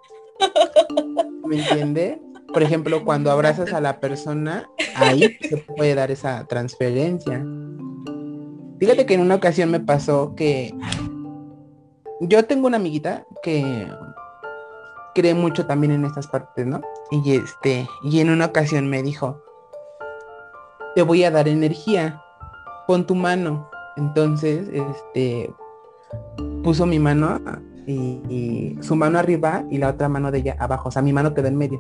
¿Me 1.46 1.60
entiende? 1.60 2.20
Por 2.52 2.64
ejemplo, 2.64 3.06
cuando 3.06 3.30
abrazas 3.30 3.72
a 3.74 3.82
la 3.82 4.00
persona, 4.00 4.70
ahí 4.96 5.38
se 5.42 5.58
puede 5.58 5.94
dar 5.96 6.10
esa 6.12 6.46
transferencia. 6.48 7.46
Fíjate 8.80 9.06
que 9.06 9.14
en 9.14 9.22
una 9.22 9.36
ocasión 9.36 9.70
me 9.70 9.80
pasó 9.80 10.34
que 10.36 10.74
yo 12.22 12.46
tengo 12.46 12.68
una 12.68 12.78
amiguita 12.78 13.26
que 13.44 13.88
cree 15.14 15.34
mucho 15.34 15.66
también 15.66 15.94
en 15.94 16.06
estas 16.06 16.28
partes, 16.28 16.66
¿no? 16.66 16.82
Y 17.12 17.36
este, 17.36 17.88
y 18.04 18.20
en 18.20 18.30
una 18.30 18.46
ocasión 18.46 18.88
me 18.88 19.02
dijo, 19.02 19.42
te 20.98 21.04
voy 21.04 21.24
a 21.24 21.30
dar 21.30 21.48
energía, 21.48 22.24
pon 22.88 23.06
tu 23.06 23.14
mano. 23.14 23.70
Entonces, 23.98 24.68
este, 24.74 25.54
puso 26.64 26.88
mi 26.88 26.98
mano 26.98 27.40
y, 27.86 28.76
su 28.82 28.96
mano 28.96 29.20
arriba 29.20 29.64
y 29.70 29.78
la 29.78 29.90
otra 29.90 30.10
mano 30.10 30.32
de 30.32 30.40
ella 30.40 30.56
abajo. 30.58 30.90
O 30.90 30.92
sea, 30.92 31.04
mi 31.04 31.14
mano 31.14 31.36
quedó 31.36 31.50
en 31.50 31.56
medio. 31.56 31.80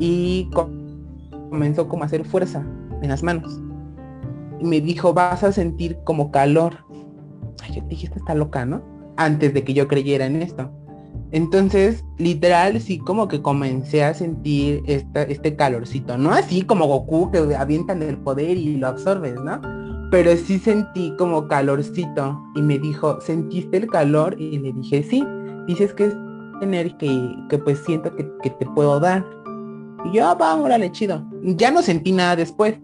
Y 0.00 0.50
comenzó 1.50 1.86
como 1.86 2.02
a 2.02 2.06
hacer 2.06 2.24
fuerza 2.24 2.66
en 3.00 3.10
las 3.10 3.22
manos. 3.22 3.60
Y 4.58 4.64
me 4.64 4.80
dijo, 4.80 5.14
vas 5.14 5.44
a 5.44 5.52
sentir 5.52 5.96
como 6.02 6.32
calor. 6.32 6.78
Ay, 7.62 7.76
yo 7.76 7.82
dije, 7.86 8.06
esta 8.06 8.18
está 8.18 8.34
loca, 8.34 8.66
¿no? 8.66 8.82
Antes 9.16 9.54
de 9.54 9.62
que 9.62 9.72
yo 9.72 9.86
creyera 9.86 10.26
en 10.26 10.42
esto. 10.42 10.68
Entonces, 11.32 12.04
literal, 12.18 12.80
sí 12.80 12.98
como 12.98 13.28
que 13.28 13.42
comencé 13.42 14.04
a 14.04 14.14
sentir 14.14 14.82
este 14.86 15.56
calorcito. 15.56 16.16
No 16.16 16.30
así 16.30 16.62
como 16.62 16.86
Goku 16.86 17.30
que 17.30 17.38
avientan 17.56 18.02
el 18.02 18.16
poder 18.18 18.56
y 18.56 18.76
lo 18.76 18.88
absorbes, 18.88 19.34
¿no? 19.40 19.60
Pero 20.10 20.36
sí 20.36 20.58
sentí 20.58 21.12
como 21.18 21.48
calorcito. 21.48 22.40
Y 22.54 22.62
me 22.62 22.78
dijo, 22.78 23.20
¿sentiste 23.20 23.78
el 23.78 23.88
calor? 23.88 24.36
Y 24.38 24.58
le 24.58 24.72
dije, 24.72 25.02
sí. 25.02 25.26
Dices 25.66 25.92
que 25.94 26.06
es 26.06 26.14
tener 26.60 26.96
que, 26.98 27.34
que 27.48 27.58
pues 27.58 27.78
siento 27.80 28.14
que, 28.14 28.30
que, 28.42 28.50
te 28.50 28.66
puedo 28.66 29.00
dar. 29.00 29.24
Y 30.04 30.16
yo, 30.16 30.28
ah, 30.28 30.34
vamos, 30.34 30.66
órale, 30.66 30.92
chido. 30.92 31.24
Ya 31.42 31.70
no 31.70 31.82
sentí 31.82 32.12
nada 32.12 32.36
después 32.36 32.76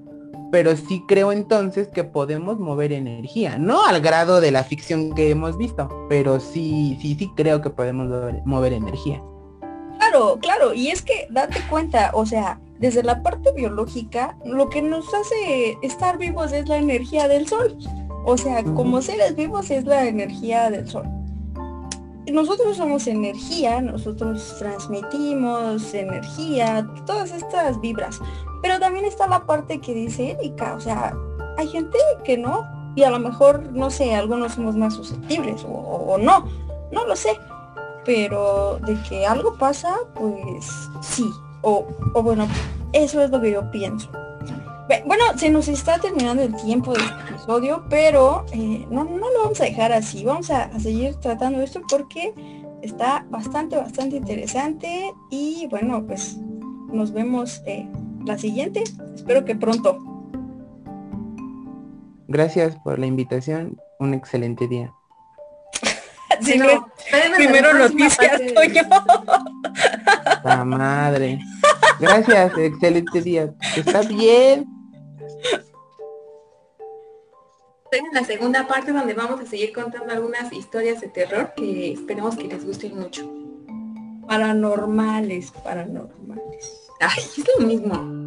pero 0.51 0.77
sí 0.77 1.05
creo 1.07 1.33
entonces 1.33 1.89
que 1.89 2.05
podemos 2.05 2.59
mover 2.59 2.93
energía, 2.93 3.59
no 3.59 3.85
al 3.85 4.01
grado 4.01 4.41
de 4.41 4.51
la 4.51 4.65
ficción 4.65 5.15
que 5.15 5.31
hemos 5.31 5.57
visto, 5.57 5.89
pero 6.09 6.41
sí, 6.41 6.99
sí, 7.01 7.17
sí 7.19 7.31
creo 7.37 7.61
que 7.63 7.71
podemos 7.71 8.09
mover, 8.45 8.73
energía. 8.73 9.23
Claro, 9.99 10.39
claro, 10.41 10.75
y 10.75 10.89
es 10.89 11.03
que 11.03 11.27
date 11.31 11.61
cuenta, 11.69 12.11
o 12.15 12.27
sea, 12.27 12.61
desde 12.79 13.03
la 13.03 13.23
parte 13.23 13.53
biológica, 13.53 14.37
lo 14.45 14.69
que 14.69 14.83
nos 14.83 15.07
hace 15.13 15.77
estar 15.83 16.19
vivos 16.19 16.53
es 16.53 16.69
la 16.69 16.79
energía 16.79 17.29
del 17.29 17.47
sol. 17.47 17.77
O 18.25 18.37
sea, 18.37 18.63
como 18.65 19.03
seres 19.03 19.37
vivos 19.37 19.71
es 19.71 19.85
la 19.85 20.07
energía 20.07 20.71
del 20.71 20.89
sol. 20.89 21.05
Nosotros 22.31 22.77
somos 22.77 23.07
energía, 23.07 23.81
nosotros 23.81 24.57
transmitimos 24.59 25.93
energía, 25.95 26.87
todas 27.07 27.33
estas 27.33 27.81
vibras. 27.81 28.21
Pero 28.63 28.79
también 28.79 29.05
está 29.05 29.27
la 29.27 29.45
parte 29.47 29.81
que 29.81 29.95
dice 29.95 30.33
Erika, 30.33 30.75
o 30.75 30.81
sea, 30.81 31.15
hay 31.57 31.69
gente 31.69 31.99
que 32.25 32.37
no, 32.37 32.67
y 32.95 33.03
a 33.03 33.11
lo 33.11 33.19
mejor, 33.19 33.73
no 33.73 33.91
sé, 33.91 34.15
algunos 34.15 34.53
somos 34.53 34.77
más 34.77 34.95
susceptibles 34.95 35.65
o, 35.67 36.19
no, 36.19 36.47
no 36.91 37.07
lo 37.07 37.17
sé. 37.17 37.39
Pero 38.05 38.79
de 38.87 39.01
que 39.09 39.27
algo 39.27 39.57
pasa, 39.59 39.95
pues 40.15 40.67
sí. 41.01 41.31
O, 41.63 41.87
bueno, 42.23 42.49
eso 42.93 43.23
es 43.23 43.31
lo 43.31 43.41
que 43.41 43.53
yo 43.53 43.71
pienso. 43.71 44.11
Bueno, 45.07 45.25
se 45.37 45.51
nos 45.51 45.69
está 45.69 45.99
terminando 45.99 46.43
el 46.43 46.57
tiempo 46.57 46.93
de 46.93 47.01
este 47.01 47.31
episodio, 47.31 47.85
pero 47.89 48.45
eh, 48.53 48.85
no, 48.91 49.05
no 49.05 49.31
lo 49.31 49.43
vamos 49.45 49.61
a 49.61 49.65
dejar 49.65 49.93
así. 49.93 50.25
Vamos 50.25 50.51
a, 50.51 50.77
seguir 50.81 51.15
tratando 51.17 51.61
esto 51.61 51.81
porque 51.89 52.35
está 52.83 53.25
bastante, 53.31 53.77
bastante 53.77 54.17
interesante. 54.17 55.13
Y 55.31 55.69
bueno, 55.69 56.03
pues 56.05 56.39
nos 56.89 57.13
vemos 57.13 57.63
eh, 57.67 57.89
la 58.25 58.39
siguiente. 58.39 58.85
Espero 59.15 59.45
que 59.45 59.55
pronto. 59.55 59.99
Gracias 62.29 62.77
por 62.85 62.99
la 62.99 63.07
invitación. 63.07 63.81
Un 63.99 64.15
excelente 64.15 64.69
día. 64.69 64.93
primero 67.37 67.75
noticias, 67.75 68.41
yo. 68.73 68.83
La 70.45 70.65
madre. 70.65 71.39
Gracias, 71.99 72.57
excelente 72.57 73.21
día. 73.21 73.53
Está 73.77 74.03
bien. 74.03 74.67
en 77.93 78.05
la 78.13 78.25
segunda 78.25 78.69
parte 78.69 78.93
donde 78.93 79.15
vamos 79.15 79.41
a 79.41 79.47
seguir 79.47 79.73
contando 79.73 80.13
algunas 80.13 80.53
historias 80.53 81.01
de 81.01 81.09
terror 81.09 81.53
que 81.57 81.93
esperemos 81.93 82.37
que 82.37 82.45
les 82.45 82.65
gusten 82.65 82.97
mucho. 82.97 83.29
Paranormales, 84.29 85.51
paranormales. 85.51 86.90
Ay, 87.01 87.25
es 87.37 87.45
lo 87.59 87.67
mismo. 87.67 88.20